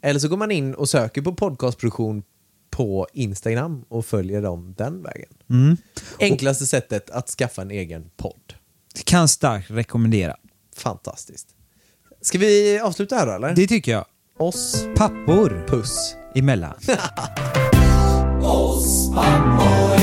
[0.02, 2.24] eller så går man in och söker på podcastproduktion
[2.70, 5.30] på Instagram och följer dem den vägen.
[5.50, 5.78] Mm.
[6.20, 8.54] Enklaste sättet att skaffa en egen podd.
[9.06, 10.36] Kan starkt rekommendera.
[10.76, 11.48] Fantastiskt.
[12.22, 13.56] Ska vi avsluta här då eller?
[13.56, 14.06] Det tycker jag.
[14.38, 16.16] Oss, Pappor puss.
[16.36, 16.74] emellan.
[18.44, 20.01] Oss pappor